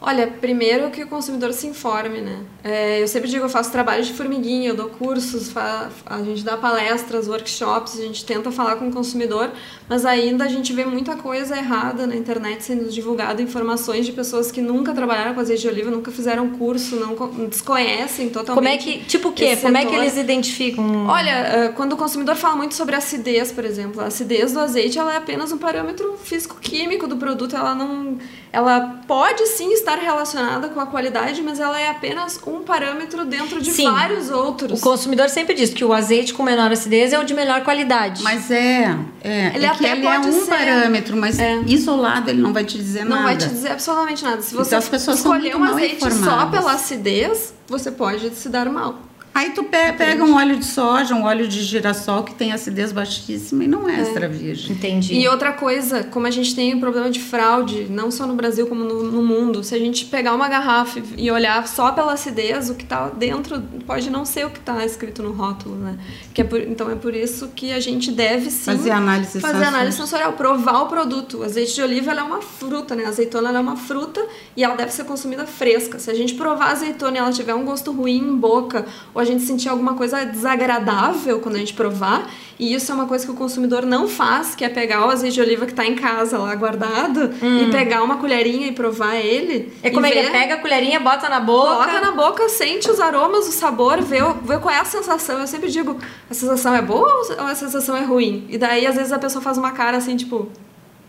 Olha, 0.00 0.26
primeiro 0.26 0.90
que 0.90 1.02
o 1.02 1.06
consumidor 1.06 1.52
se 1.54 1.66
informe, 1.66 2.20
né? 2.20 2.40
É, 2.62 3.02
eu 3.02 3.08
sempre 3.08 3.30
digo, 3.30 3.44
eu 3.44 3.48
faço 3.48 3.72
trabalho 3.72 4.04
de 4.04 4.12
formiguinha, 4.12 4.68
eu 4.68 4.76
dou 4.76 4.90
cursos, 4.90 5.50
a 5.56 6.22
gente 6.22 6.44
dá 6.44 6.56
palestras, 6.56 7.26
workshops, 7.26 7.98
a 7.98 8.02
gente 8.02 8.24
tenta 8.24 8.50
falar 8.52 8.76
com 8.76 8.88
o 8.88 8.92
consumidor, 8.92 9.50
mas 9.88 10.04
ainda 10.04 10.44
a 10.44 10.48
gente 10.48 10.72
vê 10.74 10.84
muita 10.84 11.16
coisa 11.16 11.56
errada 11.56 12.06
na 12.06 12.14
internet 12.14 12.62
sendo 12.62 12.90
divulgada, 12.90 13.40
informações 13.40 14.04
de 14.04 14.12
pessoas 14.12 14.50
que 14.50 14.60
nunca 14.60 14.92
trabalharam 14.92 15.32
com 15.32 15.40
azeite 15.40 15.62
de 15.62 15.68
oliva, 15.68 15.90
nunca 15.90 16.10
fizeram 16.10 16.50
curso, 16.50 16.96
não 16.96 17.16
desconhecem 17.48 18.28
totalmente. 18.28 18.54
Como 18.54 18.68
é 18.68 18.76
que, 18.76 19.04
tipo 19.06 19.30
o 19.30 19.32
quê? 19.32 19.56
Como 19.56 19.76
setor. 19.76 19.76
é 19.76 19.84
que 19.86 19.94
eles 19.94 20.16
identificam? 20.18 21.06
Olha, 21.06 21.30
é, 21.30 21.68
quando 21.68 21.94
o 21.94 21.96
consumidor 21.96 22.36
fala 22.36 22.54
muito 22.54 22.74
sobre 22.74 22.94
acidez, 22.94 23.50
por 23.50 23.64
exemplo, 23.64 24.02
a 24.02 24.06
acidez 24.06 24.52
do 24.52 24.60
azeite, 24.60 24.98
ela 24.98 25.14
é 25.14 25.16
apenas 25.16 25.52
um 25.52 25.58
parâmetro 25.58 26.18
físico-químico 26.22 27.06
do 27.06 27.16
produto, 27.16 27.56
ela 27.56 27.74
não 27.74 28.18
ela 28.52 29.02
pode 29.06 29.46
sim 29.48 29.72
estar 29.72 29.98
relacionada 29.98 30.68
com 30.68 30.80
a 30.80 30.86
qualidade, 30.86 31.42
mas 31.42 31.60
ela 31.60 31.78
é 31.78 31.90
apenas 31.90 32.40
um 32.46 32.62
parâmetro 32.62 33.24
dentro 33.24 33.60
de 33.60 33.70
sim. 33.70 33.84
vários 33.90 34.30
outros. 34.30 34.80
O 34.80 34.82
consumidor 34.82 35.28
sempre 35.28 35.54
diz 35.54 35.74
que 35.74 35.84
o 35.84 35.92
azeite 35.92 36.32
com 36.32 36.42
menor 36.42 36.72
acidez 36.72 37.12
é 37.12 37.18
o 37.18 37.24
de 37.24 37.34
melhor 37.34 37.62
qualidade. 37.62 38.22
Mas 38.22 38.50
é, 38.50 38.96
é, 39.22 39.52
ele 39.54 39.66
é 39.66 39.68
até 39.68 39.92
ele 39.92 40.06
é 40.06 40.18
um 40.18 40.32
ser. 40.32 40.50
parâmetro, 40.50 41.16
mas 41.16 41.38
é. 41.38 41.60
isolado 41.66 42.30
ele 42.30 42.40
não 42.40 42.52
vai 42.52 42.64
te 42.64 42.78
dizer 42.78 43.04
não 43.04 43.10
nada. 43.10 43.20
Não 43.20 43.28
vai 43.28 43.36
te 43.36 43.48
dizer 43.48 43.72
absolutamente 43.72 44.24
nada. 44.24 44.42
Se 44.42 44.54
você 44.54 44.68
então, 44.68 44.78
as 44.78 44.88
pessoas 44.88 45.18
escolher 45.18 45.56
um 45.56 45.64
azeite 45.64 46.12
só 46.12 46.46
pela 46.46 46.72
acidez, 46.72 47.52
você 47.66 47.90
pode 47.90 48.30
se 48.30 48.48
dar 48.48 48.70
mal. 48.70 49.00
Aí 49.36 49.50
tu 49.50 49.64
pega 49.64 50.24
um 50.24 50.34
óleo 50.34 50.56
de 50.56 50.64
soja, 50.64 51.14
um 51.14 51.24
óleo 51.24 51.46
de 51.46 51.62
girassol 51.62 52.22
que 52.22 52.34
tem 52.34 52.54
acidez 52.54 52.90
baixíssima 52.90 53.64
e 53.64 53.66
não 53.68 53.86
é, 53.86 53.96
é. 53.96 54.00
extra 54.00 54.26
virgem. 54.26 54.74
Entendi. 54.74 55.12
E 55.12 55.28
outra 55.28 55.52
coisa, 55.52 56.04
como 56.04 56.26
a 56.26 56.30
gente 56.30 56.56
tem 56.56 56.74
um 56.74 56.80
problema 56.80 57.10
de 57.10 57.20
fraude, 57.20 57.86
não 57.90 58.10
só 58.10 58.26
no 58.26 58.32
Brasil 58.32 58.66
como 58.66 58.82
no, 58.82 59.02
no 59.12 59.22
mundo, 59.22 59.62
se 59.62 59.74
a 59.74 59.78
gente 59.78 60.06
pegar 60.06 60.32
uma 60.32 60.48
garrafa 60.48 61.02
e 61.18 61.30
olhar 61.30 61.68
só 61.68 61.92
pela 61.92 62.14
acidez, 62.14 62.70
o 62.70 62.74
que 62.74 62.84
está 62.84 63.10
dentro 63.10 63.60
pode 63.86 64.08
não 64.08 64.24
ser 64.24 64.46
o 64.46 64.48
que 64.48 64.58
está 64.58 64.82
escrito 64.86 65.22
no 65.22 65.32
rótulo, 65.32 65.76
né? 65.76 65.98
Que 66.32 66.40
é 66.40 66.44
por, 66.44 66.58
então 66.62 66.90
é 66.90 66.94
por 66.94 67.14
isso 67.14 67.48
que 67.48 67.74
a 67.74 67.80
gente 67.80 68.10
deve 68.10 68.50
sim 68.50 68.64
fazer 68.64 68.90
análise 68.90 69.38
fazer 69.38 69.48
sensorial. 69.48 69.74
análise 69.74 69.96
sensorial, 69.98 70.32
provar 70.32 70.80
o 70.80 70.86
produto. 70.86 71.40
O 71.40 71.44
azeite 71.44 71.74
de 71.74 71.82
oliva 71.82 72.10
é 72.10 72.22
uma 72.22 72.40
fruta, 72.40 72.96
né? 72.96 73.04
A 73.04 73.08
azeitona 73.08 73.50
é 73.50 73.60
uma 73.60 73.76
fruta 73.76 74.24
e 74.56 74.64
ela 74.64 74.76
deve 74.76 74.94
ser 74.94 75.04
consumida 75.04 75.46
fresca. 75.46 75.98
Se 75.98 76.10
a 76.10 76.14
gente 76.14 76.32
provar 76.32 76.68
a 76.68 76.72
azeitona 76.72 77.18
e 77.18 77.20
ela 77.20 77.32
tiver 77.32 77.54
um 77.54 77.66
gosto 77.66 77.92
ruim 77.92 78.16
em 78.16 78.34
boca, 78.34 78.86
ou 79.12 79.20
a 79.20 79.25
gente 79.26 79.42
sentir 79.42 79.68
alguma 79.68 79.94
coisa 79.94 80.24
desagradável 80.24 81.40
quando 81.40 81.56
a 81.56 81.58
gente 81.58 81.74
provar. 81.74 82.30
E 82.58 82.74
isso 82.74 82.90
é 82.90 82.94
uma 82.94 83.06
coisa 83.06 83.24
que 83.24 83.30
o 83.30 83.34
consumidor 83.34 83.84
não 83.84 84.08
faz, 84.08 84.54
que 84.54 84.64
é 84.64 84.68
pegar 84.68 85.06
o 85.06 85.10
azeite 85.10 85.34
de 85.34 85.40
oliva 85.42 85.66
que 85.66 85.72
está 85.72 85.84
em 85.84 85.94
casa 85.94 86.38
lá 86.38 86.54
guardado 86.54 87.30
hum. 87.42 87.64
e 87.64 87.70
pegar 87.70 88.02
uma 88.02 88.16
colherinha 88.16 88.66
e 88.66 88.72
provar 88.72 89.16
ele. 89.16 89.72
É 89.82 89.90
como 89.90 90.06
ele 90.06 90.30
pega 90.30 90.54
a 90.54 90.56
colherinha, 90.58 90.98
bota 90.98 91.28
na 91.28 91.40
boca. 91.40 91.74
Bota 91.74 92.00
na 92.00 92.12
boca, 92.12 92.48
sente 92.48 92.90
os 92.90 92.98
aromas, 92.98 93.46
o 93.46 93.52
sabor, 93.52 94.00
vê, 94.00 94.18
vê 94.42 94.58
qual 94.58 94.74
é 94.74 94.80
a 94.80 94.84
sensação. 94.84 95.38
Eu 95.38 95.46
sempre 95.46 95.70
digo, 95.70 95.98
a 96.30 96.34
sensação 96.34 96.74
é 96.74 96.80
boa 96.80 97.12
ou 97.38 97.46
a 97.46 97.54
sensação 97.54 97.94
é 97.94 98.04
ruim? 98.04 98.46
E 98.48 98.56
daí, 98.56 98.86
às 98.86 98.96
vezes, 98.96 99.12
a 99.12 99.18
pessoa 99.18 99.42
faz 99.42 99.58
uma 99.58 99.72
cara 99.72 99.98
assim, 99.98 100.16
tipo, 100.16 100.50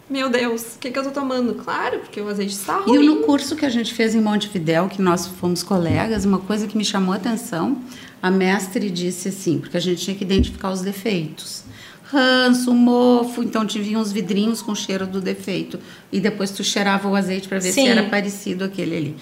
meu 0.09 0.29
Deus, 0.29 0.75
o 0.75 0.79
que, 0.79 0.89
que 0.89 0.97
eu 0.97 1.03
tô 1.03 1.11
tomando? 1.11 1.53
Claro, 1.55 1.99
porque 1.99 2.21
o 2.21 2.29
azeite 2.29 2.53
está 2.53 2.77
ruim. 2.77 2.95
E 2.95 3.05
no 3.05 3.17
curso 3.23 3.57
que 3.57 3.65
a 3.65 3.69
gente 3.69 3.93
fez 3.93 4.15
em 4.15 4.21
Montevidéu, 4.21 4.87
que 4.87 5.01
nós 5.01 5.27
fomos 5.27 5.63
colegas, 5.63 6.23
uma 6.23 6.39
coisa 6.39 6.65
que 6.65 6.77
me 6.77 6.85
chamou 6.85 7.13
a 7.13 7.17
atenção 7.17 7.77
a 8.21 8.31
mestre 8.31 8.89
disse 8.89 9.29
assim, 9.29 9.59
porque 9.59 9.77
a 9.77 9.79
gente 9.79 10.03
tinha 10.03 10.15
que 10.15 10.23
identificar 10.23 10.71
os 10.71 10.81
defeitos. 10.81 11.63
Ranço, 12.03 12.73
mofo, 12.73 13.43
então 13.43 13.65
te 13.65 13.79
vinham 13.79 14.01
uns 14.01 14.11
vidrinhos 14.11 14.61
com 14.61 14.73
cheiro 14.73 15.05
do 15.05 15.19
defeito. 15.19 15.77
E 16.11 16.19
depois 16.19 16.51
tu 16.51 16.63
cheirava 16.63 17.07
o 17.09 17.15
azeite 17.15 17.47
para 17.47 17.59
ver 17.59 17.71
Sim. 17.71 17.83
se 17.83 17.87
era 17.87 18.03
parecido 18.03 18.63
aquele 18.63 18.95
ali. 18.95 19.15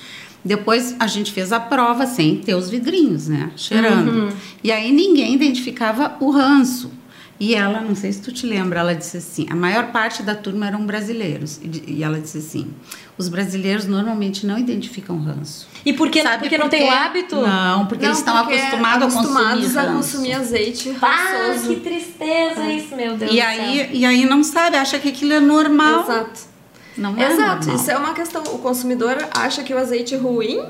Depois 0.43 0.95
a 0.99 1.07
gente 1.07 1.31
fez 1.31 1.51
a 1.51 1.59
prova 1.59 2.05
sem 2.05 2.37
ter 2.37 2.53
os 2.53 2.69
vidrinhos, 2.69 3.27
né? 3.27 3.51
Cheirando. 3.55 4.11
Uhum. 4.11 4.29
E 4.63 4.71
aí 4.71 4.91
ninguém 4.91 5.33
identificava 5.33 6.15
o 6.19 6.29
ranço. 6.29 6.91
E 7.37 7.53
ela, 7.53 7.81
não 7.81 7.95
sei 7.95 8.13
se 8.13 8.21
tu 8.21 8.31
te 8.31 8.45
lembra, 8.45 8.79
ela 8.79 8.95
disse 8.95 9.17
assim: 9.17 9.45
a 9.49 9.55
maior 9.55 9.91
parte 9.91 10.23
da 10.23 10.33
turma 10.33 10.67
eram 10.67 10.85
brasileiros. 10.85 11.59
E 11.85 12.01
ela 12.01 12.19
disse 12.19 12.37
assim: 12.37 12.73
os 13.17 13.27
brasileiros 13.27 13.85
normalmente 13.85 14.45
não 14.45 14.57
identificam 14.57 15.19
ranço. 15.19 15.67
E 15.85 15.91
por 15.91 16.09
que? 16.09 16.21
Sabe 16.21 16.43
porque, 16.43 16.57
não 16.57 16.69
tem 16.69 16.87
o 16.87 16.91
hábito? 16.91 17.35
Não, 17.35 17.87
porque 17.87 18.03
não, 18.03 18.11
eles 18.11 18.19
estão 18.19 18.37
acostumados, 18.37 19.15
acostumados 19.15 19.77
a 19.77 19.85
consumir, 19.85 19.89
a 19.89 19.93
consumir 19.95 20.33
azeite 20.33 20.89
rançoso. 20.91 21.65
Ah, 21.65 21.67
que 21.67 21.79
tristeza 21.81 22.61
é. 22.61 22.75
isso, 22.75 22.95
meu 22.95 23.17
Deus 23.17 23.31
e 23.31 23.41
aí, 23.41 23.89
E 23.93 24.05
aí 24.05 24.25
não 24.25 24.41
sabe, 24.41 24.77
acha 24.77 24.97
que 24.97 25.09
aquilo 25.09 25.33
é 25.33 25.39
normal. 25.41 26.03
Exato. 26.03 26.55
Não 26.97 27.17
é 27.17 27.33
Exato, 27.33 27.65
normal. 27.65 27.75
isso 27.75 27.91
é 27.91 27.97
uma 27.97 28.13
questão. 28.13 28.43
O 28.43 28.59
consumidor 28.59 29.17
acha 29.31 29.61
que 29.61 29.73
o 29.73 29.77
azeite 29.77 30.15
ruim 30.15 30.61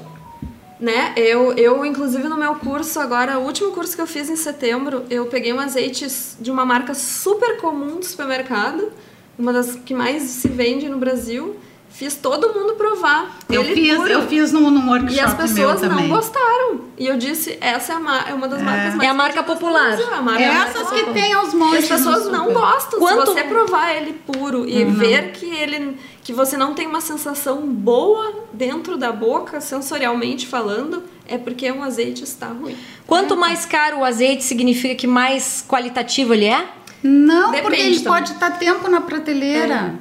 né? 0.80 1.14
Eu, 1.16 1.54
eu, 1.54 1.86
inclusive, 1.86 2.28
no 2.28 2.38
meu 2.38 2.56
curso 2.56 3.00
agora, 3.00 3.40
o 3.40 3.44
último 3.46 3.72
curso 3.72 3.96
que 3.96 4.02
eu 4.02 4.08
fiz 4.08 4.30
em 4.30 4.36
setembro, 4.36 5.04
eu 5.10 5.26
peguei 5.28 5.54
um 5.54 5.60
azeite 5.60 6.08
de 6.40 6.52
uma 6.52 6.66
marca 6.66 6.94
super 6.94 7.58
comum 7.58 7.98
do 7.98 8.06
supermercado, 8.06 8.92
uma 9.38 9.52
das 9.54 9.76
que 9.76 9.94
mais 9.94 10.24
se 10.24 10.48
vende 10.48 10.88
no 10.90 10.98
Brasil. 10.98 11.56
Fiz 11.90 12.14
todo 12.14 12.54
mundo 12.54 12.74
provar. 12.74 13.38
Eu 13.50 13.62
Ele 13.62 13.74
fiz, 13.74 13.96
puro. 13.96 14.10
eu 14.10 14.28
fiz 14.28 14.52
num, 14.52 14.70
num 14.70 14.90
workshop 14.90 15.14
E 15.16 15.20
as 15.22 15.34
pessoas 15.34 15.80
meu 15.80 15.90
não 15.90 15.96
também. 15.96 16.10
gostaram. 16.10 16.82
E 16.98 17.08
eu 17.08 17.16
disse, 17.18 17.58
essa 17.62 17.94
é, 17.94 17.96
a 17.96 18.26
é 18.32 18.34
uma 18.34 18.50
das 18.50 18.62
marcas 18.62 18.96
mais 18.96 19.08
É 19.08 19.12
a 19.12 19.14
marca 19.14 19.42
popular. 19.44 19.98
É 19.98 20.04
a 20.14 20.22
marca 20.22 20.46
mais 20.54 20.70
Essas 20.76 20.90
que 20.90 20.96
popular. 21.06 21.14
tem 21.14 21.32
aos 21.32 21.54
E 21.54 21.56
montes. 21.56 21.84
as 21.90 21.98
pessoas 21.98 22.30
não 22.30 22.52
gostam. 22.52 23.00
Quanto- 23.00 23.28
Se 23.28 23.34
você 23.36 23.44
provar 23.46 23.94
ele 23.96 24.12
puro 24.12 24.68
e 24.68 24.84
ver 24.84 25.32
que 25.32 25.46
ele 25.56 25.98
que 26.26 26.34
você 26.34 26.58
não 26.58 26.74
tem 26.74 26.88
uma 26.88 27.02
sensação 27.02 27.68
boa 27.68 28.34
dentro 28.52 28.98
da 28.98 29.12
boca, 29.12 29.62
sensorialmente 29.62 30.48
falando, 30.48 31.04
é 31.28 31.38
porque 31.38 31.72
um 31.72 31.84
azeite 31.84 32.24
está 32.24 32.48
ruim. 32.48 32.76
Quanto 33.06 33.38
mais 33.38 33.64
caro 33.64 34.00
o 34.00 34.04
azeite, 34.04 34.44
significa 34.44 34.96
que 34.96 35.06
mais 35.06 35.64
qualitativo 35.70 36.34
ele 36.34 36.46
é? 36.46 36.68
Não, 37.04 37.52
Depende 37.52 37.62
porque 37.62 37.80
ele 37.80 38.00
também. 38.00 38.12
pode 38.12 38.32
estar 38.32 38.52
tempo 38.58 38.90
na 38.90 39.02
prateleira. 39.02 39.94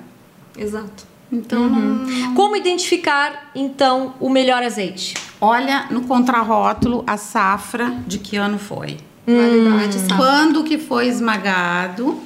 Exato. 0.57 1.05
Então, 1.31 1.69
não, 1.69 2.35
Como 2.35 2.57
identificar, 2.57 3.51
então, 3.55 4.15
o 4.19 4.31
melhor 4.31 4.63
azeite? 4.63 5.15
olha 5.43 5.89
no 5.91 6.05
contrarótulo 6.07 7.05
a 7.07 7.19
safra 7.19 7.95
de 8.07 8.19
que 8.19 8.39
ano 8.39 8.59
foi. 8.59 8.97
Sabe? 9.27 10.17
Quando 10.17 10.65
que 10.65 10.79
foi 10.79 11.07
esmagado? 11.07 12.19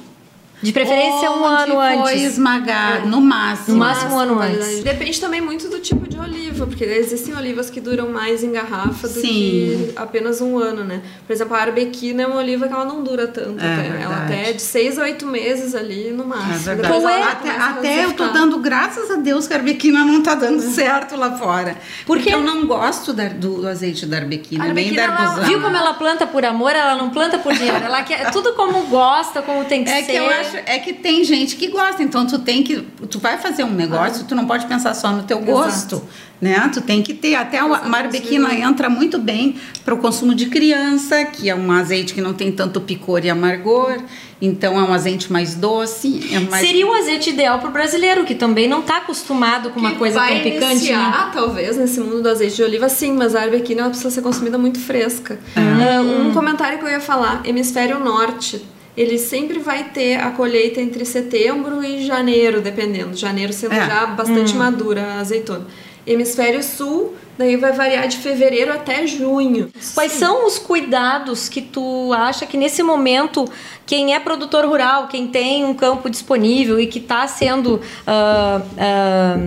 De 0.61 0.73
preferência, 0.73 1.31
um 1.31 1.45
ano 1.45 1.73
foi 1.75 2.13
antes. 2.13 2.23
esmagado, 2.23 3.07
no 3.07 3.21
máximo. 3.21 3.77
No 3.77 3.79
máximo 3.79 4.15
um 4.15 4.19
ano 4.19 4.39
antes. 4.41 4.83
Depende 4.83 5.19
também 5.21 5.39
muito 5.39 5.69
do 5.69 5.79
tipo 5.79 6.07
de 6.07 6.19
oliva, 6.19 6.65
porque 6.67 6.83
existem 6.83 7.33
olivas 7.35 7.69
que 7.69 7.79
duram 7.79 8.09
mais 8.09 8.43
em 8.43 8.51
garrafa 8.51 9.07
do 9.07 9.13
Sim. 9.21 9.21
que 9.21 9.93
apenas 9.95 10.41
um 10.41 10.57
ano, 10.59 10.83
né? 10.83 11.01
Por 11.25 11.31
exemplo, 11.33 11.55
a 11.55 11.61
arbequina 11.61 12.23
é 12.23 12.27
uma 12.27 12.37
oliva 12.37 12.67
que 12.67 12.73
ela 12.73 12.83
não 12.85 13.01
dura 13.03 13.27
tanto. 13.27 13.63
É 13.63 13.73
até. 13.73 14.01
Ela 14.03 14.23
até 14.25 14.49
é 14.49 14.53
de 14.53 14.61
seis 14.61 14.99
a 14.99 15.03
oito 15.03 15.25
meses 15.25 15.73
ali 15.75 16.11
no 16.11 16.25
máximo. 16.25 16.53
É 16.53 16.57
verdade. 16.75 16.87
Qual 16.93 17.09
é? 17.09 17.21
ela 17.21 17.31
Até, 17.31 17.49
até 17.51 18.05
eu 18.05 18.13
tô 18.13 18.27
dando 18.27 18.59
graças 18.59 19.09
a 19.11 19.15
Deus 19.15 19.47
que 19.47 19.53
a 19.53 19.57
arbequina 19.57 20.03
não 20.03 20.21
tá 20.21 20.35
dando 20.35 20.61
certo 20.61 21.15
lá 21.15 21.37
fora. 21.37 21.75
Por 22.05 22.17
Porque 22.17 22.29
quê? 22.29 22.35
eu 22.35 22.41
não 22.41 22.65
gosto 22.67 23.13
da- 23.13 23.29
do, 23.29 23.65
azeite 23.67 24.05
da 24.05 24.17
arbequina, 24.17 24.65
arbequina, 24.65 24.95
da 24.97 25.03
ela- 25.03 25.15
arbusana. 25.21 25.47
Viu 25.47 25.61
como 25.61 25.77
ela 25.77 25.93
planta 25.93 26.27
por 26.27 26.43
amor? 26.43 26.71
Ela 26.75 26.95
não 26.95 27.09
planta 27.11 27.37
por 27.39 27.53
dinheiro. 27.53 27.77
Ela 27.83 28.03
quer 28.03 28.29
tudo 28.31 28.53
como 28.53 28.81
gosta, 28.87 29.41
como 29.41 29.63
tem 29.63 29.85
que 29.85 29.89
É 29.89 30.03
ser. 30.03 30.11
que 30.11 30.17
eu 30.17 30.25
acho, 30.29 30.48
é 30.57 30.79
que 30.79 30.93
tem 30.93 31.23
gente 31.23 31.55
que 31.55 31.67
gosta, 31.67 32.01
então 32.03 32.25
tu 32.25 32.39
tem 32.39 32.63
que, 32.63 32.81
tu 33.09 33.19
vai 33.19 33.37
fazer 33.37 33.63
um 33.63 33.71
negócio, 33.71 34.25
tu 34.25 34.35
não 34.35 34.45
pode 34.45 34.65
pensar 34.65 34.93
só 34.93 35.11
no 35.11 35.23
teu 35.23 35.39
gosto, 35.39 36.01
né? 36.41 36.69
Tu 36.73 36.81
tem 36.81 37.01
que 37.01 37.13
ter 37.13 37.35
até 37.35 37.57
Exato. 37.57 37.89
marbequina 37.89 38.53
entra 38.53 38.89
muito 38.89 39.17
bem 39.19 39.55
para 39.83 39.93
o 39.93 39.97
consumo 39.97 40.33
de 40.33 40.47
criança, 40.47 41.25
que 41.25 41.49
é 41.49 41.55
um 41.55 41.71
azeite 41.71 42.13
que 42.13 42.21
não 42.21 42.33
tem 42.33 42.51
tanto 42.51 42.79
picor 42.81 43.23
e 43.25 43.29
amargor, 43.29 43.97
então 44.41 44.79
é 44.79 44.83
um 44.83 44.93
azeite 44.93 45.31
mais 45.31 45.55
doce, 45.55 46.21
é 46.31 46.39
mais 46.39 46.65
Seria 46.65 46.87
o 46.87 46.93
azeite 46.93 47.29
ideal 47.31 47.59
pro 47.59 47.71
brasileiro, 47.71 48.23
que 48.23 48.35
também 48.35 48.67
não 48.67 48.81
tá 48.81 48.97
acostumado 48.97 49.69
com 49.71 49.79
uma 49.79 49.91
Que 49.91 49.97
coisa 49.97 50.19
tão 50.19 50.39
picante, 50.39 50.61
né? 50.61 50.71
iniciar, 50.71 51.31
talvez, 51.33 51.75
nesse 51.77 51.99
mundo 51.99 52.21
do 52.21 52.29
azeite 52.29 52.55
de 52.55 52.63
oliva, 52.63 52.87
sim, 52.87 53.13
mas 53.13 53.35
a 53.35 53.41
arbequina 53.41 53.81
ela 53.81 53.89
precisa 53.89 54.09
ser 54.09 54.21
consumida 54.21 54.57
muito 54.57 54.79
fresca. 54.79 55.37
Ah, 55.55 56.01
um 56.01 56.33
comentário 56.33 56.79
que 56.79 56.85
eu 56.85 56.89
ia 56.89 57.01
falar, 57.01 57.41
hemisfério 57.45 57.99
norte, 57.99 58.65
ele 58.99 59.17
sempre 59.17 59.59
vai 59.59 59.85
ter 59.85 60.17
a 60.19 60.29
colheita 60.31 60.81
entre 60.81 61.05
setembro 61.05 61.81
e 61.81 62.05
janeiro, 62.05 62.59
dependendo. 62.59 63.15
Janeiro 63.15 63.53
sendo 63.53 63.73
É. 63.73 63.87
já 63.87 64.05
bastante 64.07 64.53
madura 64.53 65.01
a 65.01 65.19
azeitona. 65.21 65.65
Hemisfério 66.05 66.61
sul, 66.61 67.13
daí 67.37 67.55
vai 67.55 67.71
variar 67.71 68.09
de 68.09 68.17
fevereiro 68.17 68.73
até 68.73 69.07
junho. 69.07 69.69
Quais 69.93 70.11
são 70.11 70.45
os 70.45 70.59
cuidados 70.59 71.47
que 71.47 71.61
tu 71.61 72.11
acha 72.11 72.45
que 72.45 72.57
nesse 72.57 72.83
momento 72.83 73.45
quem 73.85 74.13
é 74.13 74.19
produtor 74.19 74.65
rural, 74.65 75.07
quem 75.07 75.27
tem 75.27 75.63
um 75.63 75.73
campo 75.73 76.09
disponível 76.09 76.77
e 76.77 76.85
que 76.85 76.99
está 76.99 77.25
sendo, 77.25 77.79
ah, 78.05 78.61
ah, 78.77 79.37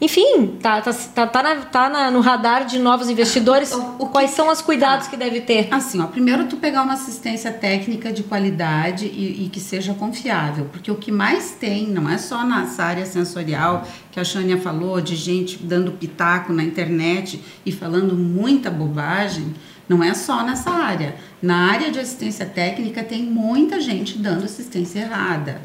enfim, 0.00 0.58
tá, 0.60 0.80
tá, 0.80 0.92
tá, 0.92 1.26
tá, 1.26 1.42
na- 1.42 1.56
tá 1.62 1.88
na- 1.88 2.10
no 2.10 2.20
radar 2.20 2.66
de 2.66 2.78
novos 2.78 3.08
investidores, 3.08 3.72
O- 3.72 3.96
o 4.00 4.06
quais 4.08 4.30
que- 4.30 4.36
são 4.36 4.50
os 4.50 4.60
cuidados 4.60 5.06
que 5.06 5.16
deve 5.16 5.40
ter? 5.40 5.68
Assim, 5.70 6.00
ó, 6.00 6.06
primeiro 6.06 6.44
tu 6.46 6.56
pegar 6.56 6.82
uma 6.82 6.94
assistência 6.94 7.52
técnica 7.52 8.12
de 8.12 8.22
qualidade 8.22 9.06
e, 9.06 9.44
e 9.44 9.48
que 9.48 9.60
seja 9.60 9.94
confiável, 9.94 10.66
porque 10.72 10.90
o 10.90 10.96
que 10.96 11.10
mais 11.12 11.52
tem, 11.52 11.86
não 11.86 12.08
é 12.10 12.18
só 12.18 12.44
nessa 12.44 12.84
área 12.84 13.06
sensorial 13.06 13.86
que 14.10 14.20
a 14.20 14.24
Xânia 14.24 14.58
falou, 14.60 15.00
de 15.00 15.16
gente 15.16 15.58
dando 15.62 15.92
pitaco 15.92 16.52
na 16.52 16.62
internet 16.64 17.40
e 17.64 17.72
falando 17.72 18.14
muita 18.14 18.70
bobagem, 18.70 19.54
não 19.88 20.02
é 20.02 20.14
só 20.14 20.42
nessa 20.42 20.70
área. 20.70 21.14
Na 21.42 21.70
área 21.70 21.90
de 21.90 21.98
assistência 22.00 22.46
técnica 22.46 23.02
tem 23.04 23.22
muita 23.22 23.78
gente 23.80 24.16
dando 24.16 24.44
assistência 24.44 25.00
errada, 25.00 25.60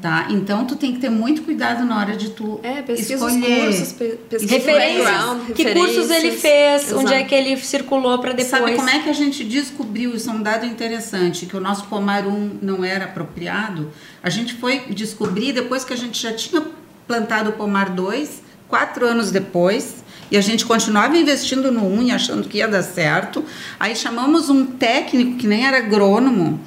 tá? 0.00 0.28
Então 0.30 0.64
tu 0.64 0.76
tem 0.76 0.94
que 0.94 0.98
ter 0.98 1.10
muito 1.10 1.42
cuidado 1.42 1.84
na 1.84 1.98
hora 1.98 2.16
de 2.16 2.30
tu 2.30 2.58
É, 2.62 2.82
escolher. 2.90 3.68
os 3.68 3.76
cursos, 3.76 3.92
pe- 3.92 4.18
Referências. 4.46 5.06
Que 5.54 5.74
cursos 5.74 6.10
ele 6.10 6.30
fez? 6.32 6.90
Onde 6.92 7.12
é 7.12 7.16
Exato. 7.16 7.28
que 7.28 7.34
ele 7.34 7.56
circulou 7.58 8.18
para 8.18 8.30
depois? 8.30 8.48
Sabe 8.48 8.74
como 8.76 8.88
é 8.88 9.00
que 9.00 9.10
a 9.10 9.12
gente 9.12 9.44
descobriu, 9.44 10.14
isso 10.14 10.30
é 10.30 10.32
um 10.32 10.42
dado 10.42 10.64
interessante, 10.64 11.46
que 11.46 11.56
o 11.56 11.60
nosso 11.60 11.84
pomar 11.84 12.26
1 12.26 12.58
não 12.62 12.84
era 12.84 13.04
apropriado? 13.04 13.90
A 14.22 14.30
gente 14.30 14.54
foi 14.54 14.80
descobrir 14.90 15.52
depois 15.52 15.84
que 15.84 15.92
a 15.92 15.96
gente 15.96 16.20
já 16.22 16.32
tinha 16.32 16.62
plantado 17.06 17.50
o 17.50 17.52
pomar 17.52 17.90
2, 17.90 18.42
quatro 18.68 19.06
anos 19.06 19.30
depois, 19.30 20.02
e 20.30 20.36
a 20.36 20.40
gente 20.40 20.64
continuava 20.64 21.16
investindo 21.16 21.70
no 21.70 21.86
1 21.86 22.02
e 22.02 22.10
achando 22.12 22.48
que 22.48 22.58
ia 22.58 22.68
dar 22.68 22.82
certo. 22.82 23.44
Aí 23.78 23.94
chamamos 23.94 24.48
um 24.48 24.64
técnico 24.66 25.36
que 25.36 25.46
nem 25.46 25.66
era 25.66 25.78
agrônomo, 25.78 26.60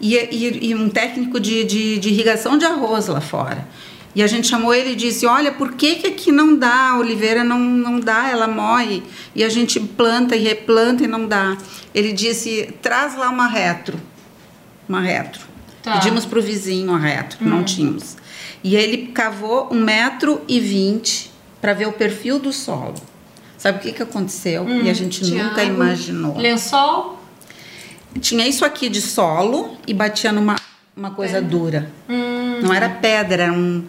e, 0.00 0.14
e- 0.16 0.68
e 0.68 0.74
um 0.74 0.88
técnico 0.88 1.40
de, 1.40 1.64
de, 1.64 1.98
de 1.98 2.08
irrigação 2.10 2.56
de 2.56 2.64
arroz 2.64 3.08
lá 3.08 3.20
fora. 3.20 3.66
E 4.14 4.22
a 4.22 4.26
gente 4.26 4.46
chamou 4.48 4.72
ele 4.74 4.92
e 4.92 4.96
disse: 4.96 5.26
Olha, 5.26 5.52
por 5.52 5.72
que, 5.74 5.96
que 5.96 6.06
aqui 6.08 6.32
não 6.32 6.56
dá? 6.56 6.90
A 6.92 6.98
oliveira 6.98 7.44
não, 7.44 7.58
não 7.58 8.00
dá, 8.00 8.28
ela 8.30 8.46
morre. 8.48 9.02
E 9.34 9.44
a 9.44 9.48
gente 9.48 9.78
planta 9.78 10.34
e 10.34 10.42
replanta 10.42 11.04
e 11.04 11.06
não 11.06 11.26
dá. 11.26 11.56
Ele 11.94 12.12
disse: 12.12 12.72
Traz 12.80 13.16
lá 13.16 13.28
uma 13.28 13.46
retro. 13.46 14.00
Uma 14.88 15.00
retro. 15.00 15.42
Tá. 15.82 15.92
Pedimos 15.98 16.24
para 16.24 16.38
o 16.38 16.42
vizinho 16.42 16.92
a 16.94 16.98
retro, 16.98 17.38
não 17.46 17.62
tínhamos. 17.62 18.16
E 18.64 18.74
ele 18.74 19.08
cavou 19.08 19.68
um 19.70 19.80
metro 19.80 20.40
e 20.48 20.58
vinte 20.58 21.30
para 21.60 21.72
ver 21.72 21.86
o 21.86 21.92
perfil 21.92 22.38
do 22.38 22.52
solo. 22.52 22.94
Sabe 23.56 23.78
o 23.78 23.80
que, 23.80 23.92
que 23.92 24.02
aconteceu? 24.02 24.68
e 24.68 24.88
a 24.88 24.94
gente 24.94 25.24
nunca 25.26 25.62
água. 25.62 25.64
imaginou. 25.64 26.36
Lençol? 26.36 27.18
Tinha 28.20 28.46
isso 28.46 28.64
aqui 28.64 28.88
de 28.88 29.00
solo 29.00 29.76
e 29.86 29.92
batia 29.92 30.32
numa 30.32 30.56
uma 30.96 31.12
coisa 31.12 31.40
dura. 31.40 31.90
Não 32.62 32.74
era 32.74 32.88
pedra, 32.88 33.44
era 33.44 33.52
um, 33.52 33.84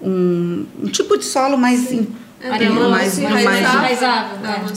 um, 0.00 0.66
um 0.80 0.86
tipo 0.86 1.18
de 1.18 1.24
solo 1.24 1.58
mais, 1.58 1.92
É, 2.42 2.68
mais, 2.68 3.18
enraizável, 3.18 4.38
É, 4.44 4.58
não. 4.58 4.72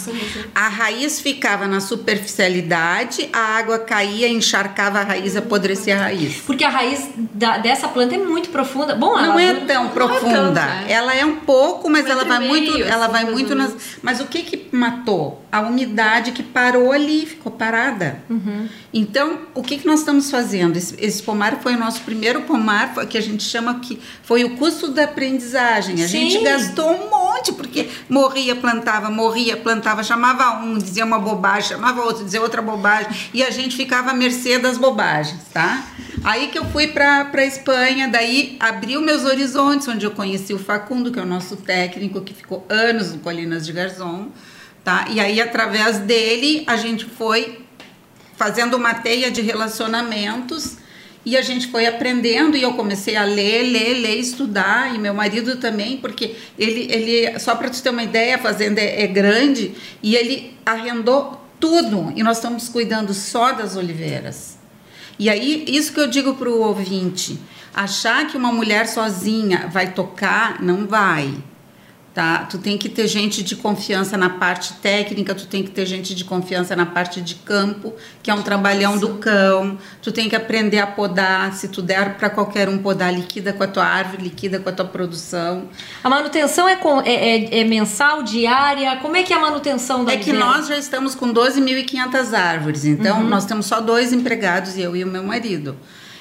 A 0.54 0.67
raiz 0.67 1.19
ficava 1.19 1.67
na 1.67 1.80
superficialidade, 1.80 3.30
a 3.34 3.39
água 3.58 3.80
caía, 3.80 4.28
encharcava 4.30 4.99
a 4.99 5.04
raiz, 5.04 5.36
apodrecia 5.36 5.95
a 5.95 5.99
raiz. 5.99 6.38
Porque 6.45 6.63
a 6.63 6.69
raiz 6.69 7.08
da- 7.15 7.58
dessa 7.58 7.88
planta 7.88 8.15
é 8.15 8.17
muito 8.17 8.49
profunda. 8.49 8.95
Bom, 8.95 9.15
Não 9.15 9.39
ela 9.39 9.41
é 9.41 9.54
tão 9.65 9.89
profunda. 9.89 10.32
tanto, 10.34 10.54
né? 10.54 10.86
Ela 10.89 11.15
é 11.15 11.25
um 11.25 11.38
pouco, 11.38 11.89
mas 11.89 12.06
Um 12.06 12.10
ela 12.10 12.23
vai 12.25 12.43
e 12.43 12.47
muito, 12.47 12.71
meio, 12.73 12.86
ela 12.86 13.06
assim, 13.06 13.13
vai 13.13 13.25
muito 13.25 13.49
ou 13.51 13.56
nas. 13.56 13.73
Mas 14.01 14.19
o 14.19 14.25
que 14.25 14.43
que 14.43 14.67
matou? 14.75 15.41
A 15.51 15.62
umidade 15.62 16.32
que 16.34 16.43
parou 16.43 16.91
ali, 16.91 17.25
ficou 17.25 17.51
parada. 17.51 18.19
Uhum. 18.30 18.67
Então, 18.93 19.39
o 19.54 19.63
que 19.63 19.78
que 19.78 19.88
nós 19.88 19.99
estamos 19.99 20.30
fazendo? 20.30 20.75
Esse, 20.78 20.95
esse 20.99 21.23
pomar 21.23 21.58
foi 21.62 21.75
o 21.75 21.80
nosso 21.80 22.01
primeiro 22.01 22.41
pomar, 22.41 22.93
que 23.08 23.17
a 23.17 23.21
gente 23.21 23.43
chama 23.43 23.80
que 23.80 23.99
foi 24.23 24.43
o 24.43 24.51
custo 24.58 24.89
da 24.89 25.06
aprendizagem. 25.06 25.95
A 26.04 26.08
Sim. 26.08 26.30
gente 26.30 26.43
gastou 26.43 26.91
um 26.91 27.10
monte 27.10 27.25
porque 27.54 27.90
morria, 28.10 28.56
plantava, 28.56 29.10
morria, 29.10 29.58
plantava, 29.58 30.04
chamava 30.04 30.64
um, 30.64 30.78
dizia 30.78 31.06
uma 31.06 31.20
bobagem, 31.20 31.70
chamava 31.70 32.02
outro, 32.02 32.24
dizia 32.24 32.42
outra 32.42 32.62
bobagem, 32.62 33.12
e 33.34 33.44
a 33.44 33.50
gente 33.50 33.76
ficava 33.76 34.12
à 34.12 34.14
mercê 34.14 34.58
das 34.58 34.78
bobagens, 34.78 35.42
tá? 35.54 35.86
Aí 36.24 36.48
que 36.48 36.58
eu 36.58 36.66
fui 36.66 36.88
para 36.88 37.30
a 37.32 37.46
Espanha, 37.46 38.08
daí 38.08 38.58
abriu 38.60 39.02
meus 39.02 39.26
horizontes, 39.26 39.88
onde 39.88 40.06
eu 40.06 40.12
conheci 40.12 40.54
o 40.54 40.60
Facundo, 40.60 41.12
que 41.12 41.20
é 41.20 41.22
o 41.22 41.26
nosso 41.26 41.56
técnico, 41.58 42.22
que 42.22 42.34
ficou 42.34 42.66
anos 42.68 43.14
no 43.14 43.20
Colinas 43.20 43.66
de 43.66 43.72
Garzon, 43.72 44.30
tá? 44.84 45.06
E 45.10 45.20
aí, 45.20 45.40
através 45.40 46.00
dele, 46.00 46.64
a 46.66 46.76
gente 46.76 47.06
foi 47.06 47.66
fazendo 48.38 48.76
uma 48.76 48.94
teia 48.94 49.32
de 49.32 49.42
relacionamentos 49.42 50.78
e 51.26 51.36
a 51.36 51.42
gente 51.42 51.68
foi 51.68 51.88
aprendendo 51.88 52.56
e 52.56 52.62
eu 52.62 52.74
comecei 52.74 53.16
a 53.16 53.24
ler, 53.24 53.64
ler, 53.64 53.96
ler, 53.96 54.20
estudar 54.20 54.94
e 54.94 55.00
meu 55.00 55.14
marido 55.14 55.56
também, 55.58 55.98
porque 55.98 56.36
ele, 56.58 56.88
ele 56.92 57.40
só 57.40 57.56
para 57.56 57.70
tu 57.70 57.82
ter 57.82 57.90
uma 57.90 58.04
ideia, 58.04 58.36
a 58.36 58.40
fazenda 58.40 58.80
é, 58.80 59.04
é 59.04 59.08
grande 59.08 59.74
e 60.04 60.16
ele 60.16 60.56
arrendou 60.66 61.42
tudo 61.60 62.14
e 62.16 62.22
nós 62.22 62.38
estamos 62.38 62.70
cuidando 62.70 63.14
só 63.14 63.54
das 63.54 63.76
oliveiras. 63.76 64.58
E 65.18 65.30
aí, 65.30 65.66
isso 65.68 65.94
que 65.94 66.00
eu 66.00 66.08
digo 66.08 66.36
para 66.36 66.50
o 66.50 66.62
ouvinte, 66.62 67.40
achar 67.74 68.28
que 68.28 68.38
uma 68.38 68.52
mulher 68.52 68.88
sozinha 68.88 69.68
vai 69.72 69.94
tocar, 69.94 70.62
não 70.62 70.86
vai. 70.86 71.34
Tá? 72.15 72.47
Tu 72.49 72.58
tem 72.58 72.78
que 72.78 72.88
ter 72.88 73.08
gente 73.08 73.43
de 73.43 73.58
confiança 73.58 74.17
na 74.17 74.30
parte 74.30 74.73
técnica, 74.75 75.36
tu 75.36 75.45
tem 75.45 75.62
que 75.62 75.69
ter 75.69 75.86
gente 75.86 76.15
de 76.15 76.23
confiança 76.23 76.73
na 76.73 76.86
parte 76.86 77.21
de 77.21 77.36
campo, 77.36 77.93
que 78.23 78.32
é 78.32 78.34
um 78.34 78.41
trabalhão 78.41 78.97
do 78.97 79.15
cão. 79.15 79.78
Tu 80.01 80.13
tem 80.13 80.30
que 80.30 80.36
aprender 80.36 80.80
a 80.80 80.88
podar, 80.88 81.54
se 81.54 81.67
tu 81.67 81.82
der 81.82 82.15
para 82.15 82.30
qualquer 82.30 82.69
um 82.69 82.78
podar, 82.78 83.13
liquida 83.13 83.51
com 83.51 83.63
a 83.63 83.67
tua 83.67 83.84
árvore, 83.84 84.23
liquida 84.23 84.60
com 84.60 84.69
a 84.69 84.71
tua 84.71 84.86
produção. 84.86 85.67
A 86.01 86.10
manutenção 86.10 86.69
é, 86.69 86.78
com, 86.78 87.01
é, 87.01 87.12
é, 87.13 87.60
é 87.60 87.63
mensal, 87.65 88.23
diária? 88.23 88.95
Como 89.01 89.17
é 89.17 89.23
que 89.23 89.34
é 89.34 89.36
a 89.36 89.41
manutenção 89.41 90.06
da 90.06 90.13
É 90.13 90.17
que 90.17 90.32
nós 90.32 90.67
já 90.67 90.78
estamos 90.78 91.15
com 91.15 91.34
12.500 91.34 92.34
árvores, 92.34 92.86
então 92.86 93.19
uhum. 93.19 93.28
nós 93.28 93.45
temos 93.45 93.65
só 93.65 93.82
dois 93.82 94.13
empregados, 94.13 94.78
eu 94.78 94.95
e 94.95 95.04
o 95.04 95.08
meu 95.08 95.21
marido. 95.21 95.75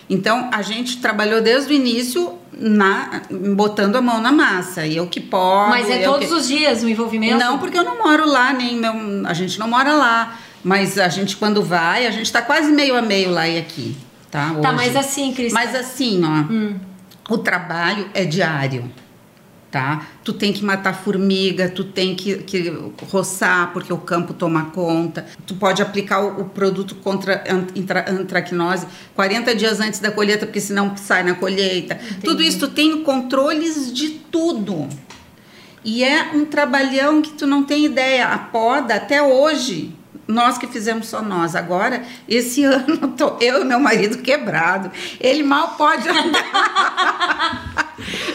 Então 0.08 0.50
a 0.52 0.62
gente 0.62 0.98
trabalhou 0.98 1.40
desde 1.40 1.72
o 1.72 1.76
início 1.76 2.38
na, 2.52 3.22
botando 3.54 3.96
a 3.96 4.02
mão 4.02 4.20
na 4.20 4.32
massa. 4.32 4.86
E 4.86 4.96
eu 4.96 5.06
que 5.06 5.20
posso. 5.20 5.70
Mas 5.70 5.88
é 5.88 6.02
todos 6.02 6.28
que... 6.28 6.34
os 6.34 6.46
dias 6.46 6.82
o 6.82 6.88
envolvimento? 6.88 7.38
Não, 7.38 7.58
porque 7.58 7.78
eu 7.78 7.84
não 7.84 7.98
moro 7.98 8.26
lá, 8.28 8.52
nem 8.52 8.76
meu, 8.76 8.92
a 9.26 9.34
gente 9.34 9.58
não 9.58 9.68
mora 9.68 9.94
lá. 9.94 10.38
Mas 10.62 10.98
a 10.98 11.08
gente, 11.08 11.36
quando 11.36 11.62
vai, 11.62 12.06
a 12.06 12.10
gente 12.10 12.26
está 12.26 12.40
quase 12.40 12.72
meio 12.72 12.96
a 12.96 13.02
meio 13.02 13.30
lá 13.30 13.46
e 13.46 13.58
aqui. 13.58 13.96
Tá, 14.30 14.54
tá 14.60 14.72
mas 14.72 14.96
assim, 14.96 15.32
Cris. 15.32 15.52
Mas 15.52 15.74
assim, 15.74 16.22
ó. 16.24 16.52
Hum. 16.52 16.76
O 17.28 17.38
trabalho 17.38 18.08
é 18.14 18.24
diário 18.24 18.90
tá? 19.74 20.06
Tu 20.22 20.32
tem 20.32 20.52
que 20.52 20.64
matar 20.64 20.94
formiga, 20.94 21.68
tu 21.68 21.82
tem 21.82 22.14
que, 22.14 22.36
que 22.44 22.72
roçar 23.10 23.72
porque 23.72 23.92
o 23.92 23.98
campo 23.98 24.32
toma 24.32 24.66
conta. 24.66 25.26
Tu 25.44 25.56
pode 25.56 25.82
aplicar 25.82 26.20
o, 26.20 26.42
o 26.42 26.44
produto 26.44 26.94
contra 26.94 27.42
antracnose 28.08 28.86
40 29.16 29.52
dias 29.56 29.80
antes 29.80 29.98
da 29.98 30.12
colheita, 30.12 30.46
porque 30.46 30.60
senão 30.60 30.96
sai 30.96 31.24
na 31.24 31.34
colheita. 31.34 31.94
Entendi. 31.94 32.20
Tudo 32.20 32.40
isso 32.40 32.60
tu 32.60 32.68
tem 32.68 33.02
controles 33.02 33.92
de 33.92 34.10
tudo. 34.10 34.88
E 35.84 36.04
é 36.04 36.30
um 36.32 36.44
trabalhão 36.44 37.20
que 37.20 37.32
tu 37.32 37.44
não 37.44 37.64
tem 37.64 37.84
ideia. 37.84 38.28
A 38.28 38.38
poda 38.38 38.94
até 38.94 39.20
hoje 39.20 39.92
nós 40.28 40.56
que 40.56 40.68
fizemos 40.68 41.08
só 41.08 41.20
nós. 41.20 41.56
Agora, 41.56 42.04
esse 42.28 42.62
ano, 42.64 43.08
tô 43.08 43.38
eu 43.40 43.62
e 43.62 43.64
meu 43.64 43.80
marido 43.80 44.18
quebrado. 44.18 44.92
Ele 45.18 45.42
mal 45.42 45.70
pode 45.70 46.08
andar. 46.08 47.74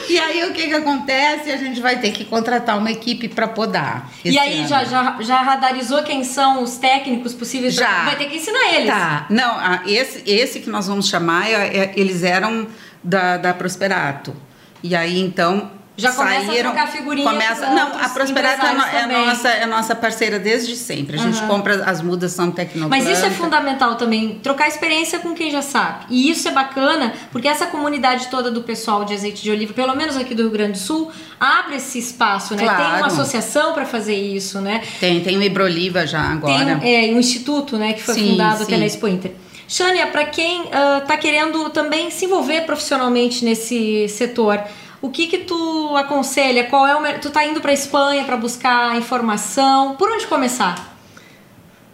E 0.09 0.19
aí 0.19 0.49
o 0.49 0.53
que 0.53 0.67
que 0.67 0.73
acontece? 0.73 1.51
A 1.51 1.57
gente 1.57 1.79
vai 1.79 1.99
ter 1.99 2.11
que 2.11 2.25
contratar 2.25 2.77
uma 2.77 2.91
equipe 2.91 3.27
para 3.27 3.47
podar. 3.47 4.11
E 4.25 4.37
aí 4.37 4.67
já, 4.67 4.83
já, 4.83 5.17
já 5.21 5.41
radarizou 5.41 6.03
quem 6.03 6.23
são 6.23 6.63
os 6.63 6.77
técnicos 6.77 7.33
possíveis? 7.33 7.75
Já. 7.75 7.85
Pra... 7.85 8.05
Vai 8.05 8.15
ter 8.17 8.25
que 8.25 8.37
ensinar 8.37 8.73
eles. 8.73 8.87
Tá. 8.87 9.27
Não, 9.29 9.85
esse, 9.85 10.23
esse 10.25 10.59
que 10.59 10.69
nós 10.69 10.87
vamos 10.87 11.07
chamar, 11.07 11.49
é, 11.49 11.53
é, 11.53 11.93
eles 11.95 12.23
eram 12.23 12.67
da, 13.03 13.37
da 13.37 13.53
Prosperato. 13.53 14.35
E 14.81 14.95
aí 14.95 15.19
então 15.19 15.78
já 15.99 16.11
começa 16.11 16.45
saíram, 16.45 16.69
a 16.69 16.73
trocar 16.73 16.91
figurinha 16.91 17.29
começa, 17.29 17.69
Não, 17.69 17.99
a 17.99 18.09
Prosperato 18.09 18.65
é, 18.65 19.01
é, 19.01 19.05
nossa, 19.05 19.49
é 19.49 19.65
nossa 19.65 19.95
parceira 19.95 20.39
desde 20.39 20.75
sempre. 20.75 21.17
A 21.17 21.19
gente 21.19 21.41
uhum. 21.41 21.47
compra 21.47 21.83
as 21.85 22.01
mudas 22.01 22.31
são 22.31 22.51
tecnológicas. 22.51 23.05
Mas 23.05 23.17
isso 23.17 23.25
é 23.25 23.31
fundamental 23.31 23.95
também, 23.95 24.39
trocar 24.41 24.67
experiência 24.67 25.19
com 25.19 25.33
quem 25.33 25.51
já 25.51 25.61
sabe. 25.61 26.05
E 26.09 26.29
isso 26.29 26.47
é 26.47 26.51
bacana, 26.51 27.13
porque 27.31 27.47
essa 27.47 27.67
comunidade 27.67 28.27
toda 28.27 28.49
do 28.49 28.63
pessoal 28.63 29.03
de 29.05 29.13
azeite 29.13 29.41
de 29.41 29.51
oliva, 29.51 29.73
pelo 29.73 29.95
menos 29.95 30.17
aqui 30.17 30.33
do 30.33 30.43
Rio 30.43 30.51
Grande 30.51 30.73
do 30.73 30.77
Sul, 30.79 31.11
abre 31.39 31.75
esse 31.75 31.99
espaço, 31.99 32.55
né? 32.55 32.63
Claro. 32.63 32.83
Tem 32.83 32.97
uma 32.97 33.07
associação 33.07 33.73
para 33.73 33.85
fazer 33.85 34.15
isso, 34.15 34.59
né? 34.61 34.81
Tem, 34.99 35.21
tem 35.21 35.37
o 35.37 35.43
Ibroliva 35.43 36.05
já 36.05 36.21
agora. 36.21 36.77
Tem 36.77 37.09
é, 37.09 37.13
um 37.13 37.19
instituto, 37.19 37.77
né, 37.77 37.93
que 37.93 38.01
foi 38.01 38.15
sim, 38.15 38.31
fundado 38.31 38.65
sim. 38.65 38.77
na 38.77 38.85
Expo 38.85 39.07
Inter. 39.07 39.31
Shania, 39.67 40.07
para 40.07 40.25
quem 40.25 40.63
está 40.63 41.13
uh, 41.13 41.17
querendo 41.19 41.69
também 41.69 42.09
se 42.09 42.25
envolver 42.25 42.61
profissionalmente 42.61 43.45
nesse 43.45 44.07
setor, 44.09 44.59
o 45.01 45.09
que 45.09 45.27
que 45.27 45.39
tu 45.39 45.95
aconselha? 45.95 46.65
Qual 46.65 46.85
é 46.85 46.95
o 46.95 47.19
tu 47.19 47.29
tá 47.29 47.45
indo 47.45 47.61
para 47.61 47.73
Espanha 47.73 48.23
para 48.25 48.37
buscar 48.37 48.97
informação? 48.97 49.95
Por 49.95 50.11
onde 50.11 50.27
começar? 50.27 50.97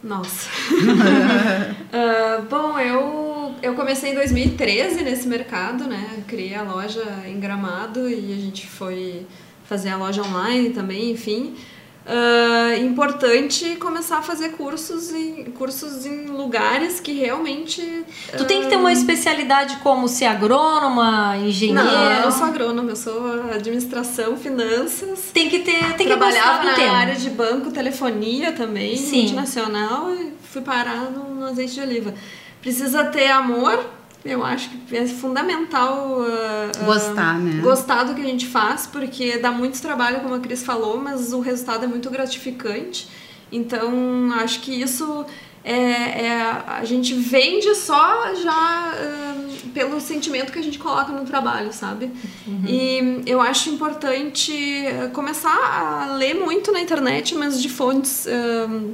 Nossa. 0.04 0.50
uh, 1.92 2.42
bom, 2.50 2.80
eu 2.80 3.54
eu 3.62 3.74
comecei 3.74 4.12
em 4.12 4.16
2013 4.16 5.04
nesse 5.04 5.28
mercado, 5.28 5.86
né? 5.86 6.24
Criei 6.28 6.56
a 6.56 6.62
loja 6.62 7.24
em 7.26 7.40
Gramado 7.40 8.10
e 8.10 8.34
a 8.34 8.36
gente 8.36 8.68
foi 8.68 9.26
fazer 9.64 9.90
a 9.90 9.98
loja 9.98 10.22
online 10.22 10.70
também, 10.72 11.12
enfim 11.12 11.56
uh, 12.06 12.84
importante 12.84 13.76
começar 13.78 14.20
a 14.20 14.22
fazer 14.22 14.50
cursos 14.50 15.12
em, 15.12 15.46
cursos 15.46 16.06
em 16.06 16.26
lugares 16.26 17.00
que 17.00 17.14
realmente. 17.14 17.82
Uh, 17.82 18.38
tu 18.38 18.46
tem 18.46 18.62
que 18.62 18.68
ter 18.68 18.78
uma 18.78 18.94
especialidade 18.94 19.78
como 19.78 20.08
ser 20.08 20.26
agrônoma, 20.26 21.38
engenheiro? 21.38 21.84
Não, 21.84 22.12
eu 22.14 22.22
não 22.22 22.32
sou 22.32 22.46
agrônoma, 22.46 22.90
eu 22.92 22.96
sou 22.96 23.44
administração, 23.52 24.38
finanças. 24.38 25.32
Tem 25.34 25.50
que 25.50 25.60
ter. 25.60 25.94
Tem 25.94 26.08
Trabalhava 26.08 26.60
que 26.60 26.66
na 26.68 26.74
tema. 26.74 26.94
área 26.94 27.16
de 27.16 27.30
banco, 27.30 27.72
telefonia 27.72 28.52
também, 28.52 28.96
Sim. 28.96 29.22
multinacional, 29.22 30.14
e 30.14 30.34
fui 30.52 30.62
parar 30.62 31.12
no, 31.12 31.36
no 31.36 31.46
azeite 31.46 31.74
de 31.74 31.82
oliva. 31.82 32.14
Precisa 32.62 33.06
ter 33.06 33.30
amor 33.30 33.84
eu 34.26 34.44
acho 34.44 34.70
que 34.70 34.98
é 34.98 35.06
fundamental 35.06 36.20
uh, 36.20 36.86
gostar, 36.86 37.36
uh, 37.36 37.40
né? 37.40 37.62
Gostar 37.62 38.04
do 38.06 38.16
que 38.16 38.22
a 38.22 38.26
gente 38.26 38.48
faz, 38.48 38.88
porque 38.88 39.38
dá 39.38 39.52
muito 39.52 39.80
trabalho, 39.80 40.22
como 40.22 40.34
a 40.34 40.40
Cris 40.40 40.64
falou, 40.64 40.98
mas 40.98 41.32
o 41.32 41.40
resultado 41.40 41.86
é 41.86 41.88
muito 41.88 42.10
gratificante. 42.10 43.08
Então, 43.52 44.34
acho 44.34 44.62
que 44.62 44.72
isso 44.82 45.24
é, 45.64 46.26
é 46.26 46.42
a 46.66 46.84
gente 46.84 47.14
vende 47.14 47.76
só 47.76 48.34
já 48.34 48.94
uh, 48.96 49.70
pelo 49.70 50.02
sentimento 50.02 50.52
que 50.52 50.58
a 50.58 50.64
gente 50.64 50.80
coloca 50.80 51.12
no 51.12 51.24
trabalho, 51.24 51.72
sabe? 51.72 52.12
Uhum. 52.48 52.64
E 52.68 53.22
eu 53.28 53.40
acho 53.40 53.70
importante 53.70 54.52
começar 55.14 55.56
a 55.56 56.16
ler 56.16 56.34
muito 56.34 56.72
na 56.72 56.80
internet, 56.80 57.36
mas 57.36 57.62
de 57.62 57.70
fontes 57.70 58.26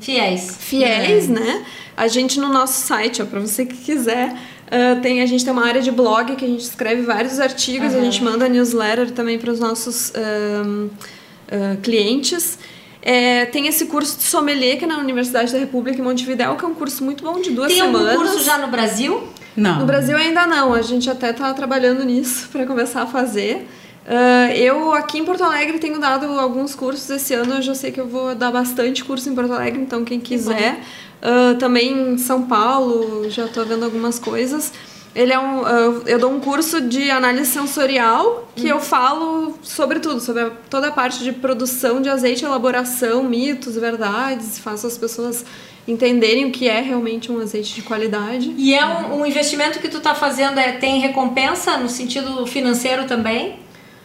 fiéis. 0.02 0.58
Fiéis, 0.60 1.30
é. 1.30 1.34
né? 1.34 1.66
A 1.96 2.10
gente 2.10 2.38
no 2.38 2.50
nosso 2.50 2.86
site, 2.86 3.24
para 3.24 3.40
você 3.40 3.66
que 3.66 3.78
quiser 3.78 4.36
Uh, 4.72 5.02
tem, 5.02 5.22
a 5.22 5.26
gente 5.26 5.44
tem 5.44 5.52
uma 5.52 5.66
área 5.66 5.82
de 5.82 5.92
blog 5.92 6.34
que 6.38 6.46
a 6.46 6.48
gente 6.48 6.62
escreve 6.62 7.02
vários 7.02 7.42
artigos, 7.42 7.92
uhum. 7.92 8.00
a 8.00 8.04
gente 8.06 8.24
manda 8.24 8.48
newsletter 8.48 9.12
também 9.12 9.38
para 9.38 9.52
os 9.52 9.60
nossos 9.60 10.12
uh, 10.12 10.86
uh, 10.86 11.78
clientes. 11.84 12.58
É, 13.02 13.46
tem 13.46 13.68
esse 13.68 13.88
curso 13.88 14.18
de 14.18 14.24
sommelier 14.24 14.78
que 14.78 14.86
é 14.86 14.88
na 14.88 15.00
Universidade 15.00 15.52
da 15.52 15.58
República 15.58 16.00
em 16.00 16.04
Montevidéu, 16.04 16.56
que 16.56 16.64
é 16.64 16.68
um 16.68 16.74
curso 16.74 17.04
muito 17.04 17.24
bom 17.24 17.42
de 17.42 17.50
duas 17.50 17.68
tem 17.68 17.82
semanas. 17.82 18.02
Tem 18.02 18.16
algum 18.16 18.30
curso 18.30 18.46
já 18.46 18.58
no 18.60 18.68
Brasil? 18.68 19.28
Não. 19.58 19.80
No 19.80 19.86
Brasil 19.86 20.16
ainda 20.16 20.48
não, 20.48 20.74
a 20.74 20.82
gente 20.82 21.10
até 21.10 21.32
está 21.32 21.54
trabalhando 21.54 22.06
nisso 22.06 22.48
para 22.54 22.66
começar 22.66 23.02
a 23.02 23.08
fazer. 23.08 23.68
Uh, 24.06 24.52
eu 24.56 24.94
aqui 24.94 25.20
em 25.20 25.26
Porto 25.26 25.44
Alegre 25.44 25.78
tenho 25.78 26.00
dado 26.00 26.26
alguns 26.40 26.74
cursos 26.74 27.10
esse 27.10 27.34
ano, 27.36 27.56
eu 27.56 27.62
já 27.62 27.76
sei 27.76 27.92
que 27.92 28.00
eu 28.00 28.08
vou 28.08 28.34
dar 28.34 28.52
bastante 28.52 29.04
curso 29.04 29.30
em 29.30 29.36
Porto 29.36 29.54
Alegre, 29.54 29.80
então 29.82 30.04
quem 30.04 30.20
quiser 30.20 30.82
Uh, 31.22 31.56
também 31.60 32.14
em 32.14 32.18
São 32.18 32.44
Paulo, 32.48 33.30
já 33.30 33.46
estou 33.46 33.64
vendo 33.64 33.86
algumas 33.86 34.18
coisas. 34.18 34.74
Ele 35.14 35.32
é 35.32 35.38
um, 35.38 35.62
uh, 35.62 36.02
eu 36.08 36.18
dou 36.18 36.32
um 36.32 36.40
curso 36.40 36.82
de 36.82 37.12
análise 37.12 37.52
sensorial 37.52 38.50
que 38.56 38.64
uhum. 38.64 38.70
eu 38.70 38.80
falo 38.80 39.60
sobre 39.62 40.00
tudo, 40.00 40.20
sobre 40.20 40.42
a, 40.44 40.50
toda 40.70 40.88
a 40.88 40.92
parte 40.92 41.24
de 41.24 41.32
produção 41.32 42.02
de 42.02 42.10
azeite, 42.10 42.44
elaboração, 42.44 43.24
mitos, 43.24 43.76
verdades, 43.76 44.58
faço 44.58 44.88
as 44.88 44.98
pessoas 44.98 45.46
entenderem 45.88 46.46
o 46.46 46.52
que 46.52 46.68
é 46.68 46.80
realmente 46.80 47.32
um 47.32 47.40
azeite 47.40 47.76
de 47.76 47.82
qualidade. 47.84 48.56
E 48.58 48.74
é 48.74 48.84
um, 48.84 49.20
um 49.20 49.26
investimento 49.26 49.80
que 49.80 49.90
tu 49.90 49.98
está 49.98 50.16
fazendo, 50.16 50.60
é, 50.60 50.72
tem 50.72 51.00
recompensa 51.00 51.78
no 51.78 51.90
sentido 51.90 52.48
financeiro 52.48 53.06
também? 53.06 53.60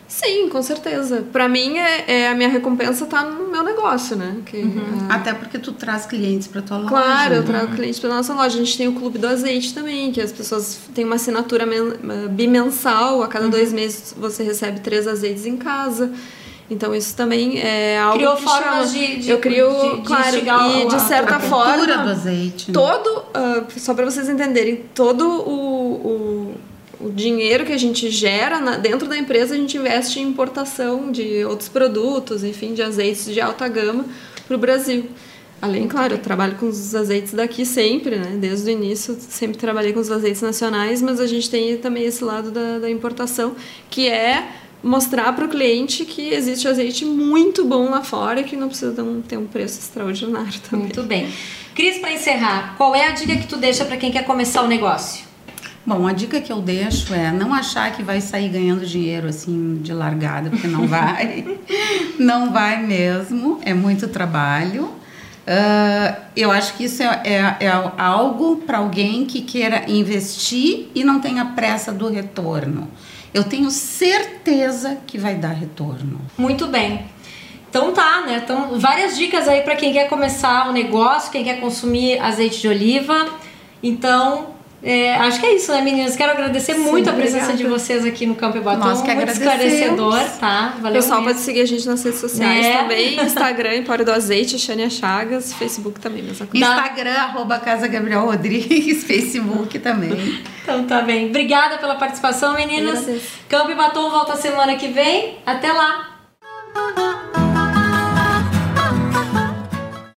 Sim, 0.09 0.49
com 0.49 0.63
certeza. 0.63 1.25
Para 1.33 1.49
mim, 1.49 1.77
é, 1.79 2.05
é, 2.07 2.29
a 2.29 2.35
minha 2.35 2.49
recompensa 2.49 3.07
tá 3.07 3.25
no 3.25 3.49
meu 3.49 3.63
negócio, 3.63 4.17
né? 4.17 4.37
Que, 4.47 4.59
uhum. 4.59 5.09
é... 5.11 5.13
Até 5.13 5.35
porque 5.35 5.59
tu 5.59 5.73
traz 5.73 6.07
clientes 6.07 6.47
para 6.47 6.63
tua 6.63 6.79
loja. 6.79 6.89
Claro, 6.89 7.35
eu 7.35 7.45
trago 7.45 7.75
clientes 7.75 7.99
para 7.99 8.11
nossa 8.11 8.33
loja. 8.33 8.55
A 8.55 8.65
gente 8.65 8.77
tem 8.79 8.89
o 8.89 8.93
Clube 8.93 9.19
do 9.19 9.27
Azeite 9.27 9.75
também, 9.75 10.13
que 10.13 10.21
as 10.21 10.33
pessoas 10.33 10.79
têm 10.95 11.05
uma 11.05 11.17
assinatura 11.17 11.67
bimensal. 12.31 13.23
A 13.23 13.29
cada 13.29 13.47
uhum. 13.47 13.51
dois 13.51 13.73
meses 13.73 14.15
você 14.17 14.43
recebe 14.45 14.81
três 14.81 15.09
azeites 15.09 15.45
em 15.45 15.57
casa. 15.57 16.13
Então 16.69 16.95
isso 16.95 17.15
também 17.15 17.61
é 17.61 17.99
algo 17.99 18.19
Criou 18.19 18.37
que 18.37 18.43
formas 18.43 18.91
chama. 18.91 19.07
de, 19.07 19.17
de, 19.21 19.31
eu 19.31 19.39
crio, 19.39 19.71
de, 19.71 19.97
de 20.01 20.03
claro, 20.03 20.37
e 20.37 20.87
de 20.89 21.01
certa 21.03 21.37
a 21.37 21.41
forma 21.41 21.87
do 21.87 22.11
azeite. 22.11 22.71
Né? 22.71 22.75
Todo, 22.75 23.07
uh, 23.07 23.67
só 23.79 23.95
para 23.95 24.05
vocês 24.05 24.29
entenderem, 24.29 24.85
todo 24.93 25.25
o, 25.29 25.93
o 25.95 26.55
o 27.01 27.11
dinheiro 27.11 27.65
que 27.65 27.73
a 27.73 27.79
gente 27.79 28.11
gera 28.11 28.61
na, 28.61 28.77
dentro 28.77 29.09
da 29.09 29.17
empresa 29.17 29.55
a 29.55 29.59
gente 29.59 29.77
investe 29.77 30.21
em 30.21 30.23
importação 30.23 31.11
de 31.11 31.45
outros 31.45 31.69
produtos, 31.69 32.43
enfim, 32.43 32.75
de 32.75 32.83
azeites 32.83 33.27
de 33.27 33.41
alta 33.41 33.69
gama 33.69 34.05
para 34.47 34.57
o 34.57 34.59
Brasil. 34.59 35.07
Além, 35.61 35.89
claro, 35.89 36.15
eu 36.15 36.19
trabalho 36.19 36.57
com 36.57 36.67
os 36.67 36.95
azeites 36.95 37.33
daqui 37.33 37.65
sempre, 37.65 38.17
né? 38.17 38.37
Desde 38.39 38.69
o 38.69 38.73
início 38.73 39.17
sempre 39.19 39.57
trabalhei 39.57 39.93
com 39.93 40.01
os 40.01 40.11
azeites 40.11 40.43
nacionais, 40.43 41.01
mas 41.01 41.19
a 41.19 41.27
gente 41.27 41.49
tem 41.49 41.77
também 41.79 42.05
esse 42.05 42.23
lado 42.23 42.51
da, 42.51 42.79
da 42.79 42.91
importação, 42.91 43.57
que 43.89 44.07
é 44.07 44.49
mostrar 44.83 45.33
para 45.33 45.47
o 45.47 45.49
cliente 45.49 46.05
que 46.05 46.29
existe 46.29 46.69
azeite 46.69 47.05
muito 47.05 47.65
bom 47.65 47.91
lá 47.91 48.05
fora 48.05 48.41
e 48.41 48.45
que 48.45 48.55
não 48.55 48.69
precisa 48.69 48.95
ter 49.27 49.37
um 49.37 49.47
preço 49.47 49.81
extraordinário 49.81 50.61
também. 50.71 50.87
Muito 50.87 51.03
bem. 51.03 51.29
Cris, 51.75 51.99
para 51.99 52.13
encerrar, 52.13 52.75
qual 52.77 52.95
é 52.95 53.09
a 53.09 53.11
dica 53.11 53.37
que 53.37 53.47
tu 53.47 53.57
deixa 53.57 53.85
para 53.85 53.97
quem 53.97 54.13
quer 54.13 54.25
começar 54.25 54.63
o 54.63 54.69
negócio? 54.69 55.26
Bom, 55.87 56.05
a 56.05 56.13
dica 56.13 56.41
que 56.41 56.53
eu 56.53 56.61
deixo 56.61 57.15
é 57.15 57.31
não 57.31 57.55
achar 57.55 57.93
que 57.93 58.03
vai 58.03 58.21
sair 58.21 58.49
ganhando 58.49 58.85
dinheiro 58.85 59.29
assim 59.29 59.79
de 59.81 59.93
largada, 59.93 60.51
porque 60.51 60.67
não 60.67 60.85
vai. 60.89 61.59
não 62.19 62.53
vai 62.53 62.83
mesmo, 62.83 63.61
é 63.63 63.73
muito 63.73 64.09
trabalho. 64.09 64.87
Uh, 65.47 66.17
eu 66.35 66.51
acho 66.51 66.75
que 66.75 66.87
isso 66.87 67.05
é, 67.05 67.21
é, 67.25 67.67
é 67.67 67.93
algo 67.99 68.57
para 68.67 68.79
alguém 68.79 69.25
que 69.27 69.43
queira 69.43 69.89
investir 69.89 70.89
e 70.93 71.05
não 71.05 71.21
tenha 71.21 71.45
pressa 71.45 71.93
do 71.93 72.09
retorno. 72.09 72.91
Eu 73.33 73.45
tenho 73.45 73.71
certeza 73.71 74.99
que 75.07 75.17
vai 75.17 75.37
dar 75.37 75.53
retorno. 75.53 76.21
Muito 76.37 76.67
bem. 76.67 77.07
Então 77.71 77.93
tá, 77.93 78.25
né? 78.27 78.41
Então, 78.43 78.77
várias 78.81 79.17
dicas 79.17 79.47
aí 79.47 79.61
para 79.61 79.77
quem 79.77 79.93
quer 79.93 80.09
começar 80.09 80.69
o 80.69 80.73
negócio, 80.73 81.31
quem 81.31 81.45
quer 81.45 81.61
consumir 81.61 82.19
azeite 82.19 82.61
de 82.61 82.67
oliva. 82.67 83.29
Então, 83.81 84.56
é, 84.89 85.17
acho 85.17 85.41
que 85.41 85.47
é 85.47 85.57
isso, 85.57 85.73
né, 85.73 85.83
meninas? 85.83 86.15
Quero 86.15 86.31
agradecer 86.31 86.75
Sim, 86.75 86.83
muito 86.83 87.11
a 87.11 87.13
presença 87.13 87.51
obrigada. 87.51 87.57
de 87.57 87.69
vocês 87.69 88.05
aqui 88.05 88.25
no 88.25 88.37
Campo 88.37 88.57
e 88.57 88.61
Batom. 88.61 88.85
Nós 88.85 89.03
que 89.03 89.13
muito 89.13 89.33
esclarecedor, 89.33 90.21
tá? 90.39 90.77
Valeu. 90.81 91.01
O 91.01 91.03
pessoal 91.03 91.21
mesmo. 91.21 91.35
pode 91.35 91.45
seguir 91.45 91.63
a 91.63 91.67
gente 91.67 91.85
nas 91.89 92.05
redes 92.05 92.21
sociais 92.21 92.65
é. 92.65 92.79
também: 92.79 93.19
Instagram, 93.21 93.75
Empório 93.79 94.05
do 94.05 94.13
Azeite, 94.13 94.57
Xânia 94.61 94.89
Chagas, 94.89 95.53
Facebook 95.55 95.99
também, 95.99 96.23
mesma 96.23 96.47
coisa. 96.47 96.65
Instagram, 96.65 97.15
arroba 97.15 97.59
Casa 97.59 97.89
Gabriel 97.89 98.27
Rodrigues, 98.27 99.03
Facebook 99.03 99.77
também. 99.81 100.41
Então 100.63 100.85
tá 100.85 101.03
bem. 101.03 101.31
Obrigada 101.31 101.79
pela 101.79 101.97
participação, 101.97 102.55
meninas. 102.55 103.05
Campo 103.49 103.73
e 103.73 103.75
Batom 103.75 104.09
volta 104.09 104.37
semana 104.37 104.77
que 104.77 104.87
vem. 104.87 105.39
Até 105.45 105.73
lá! 105.73 107.56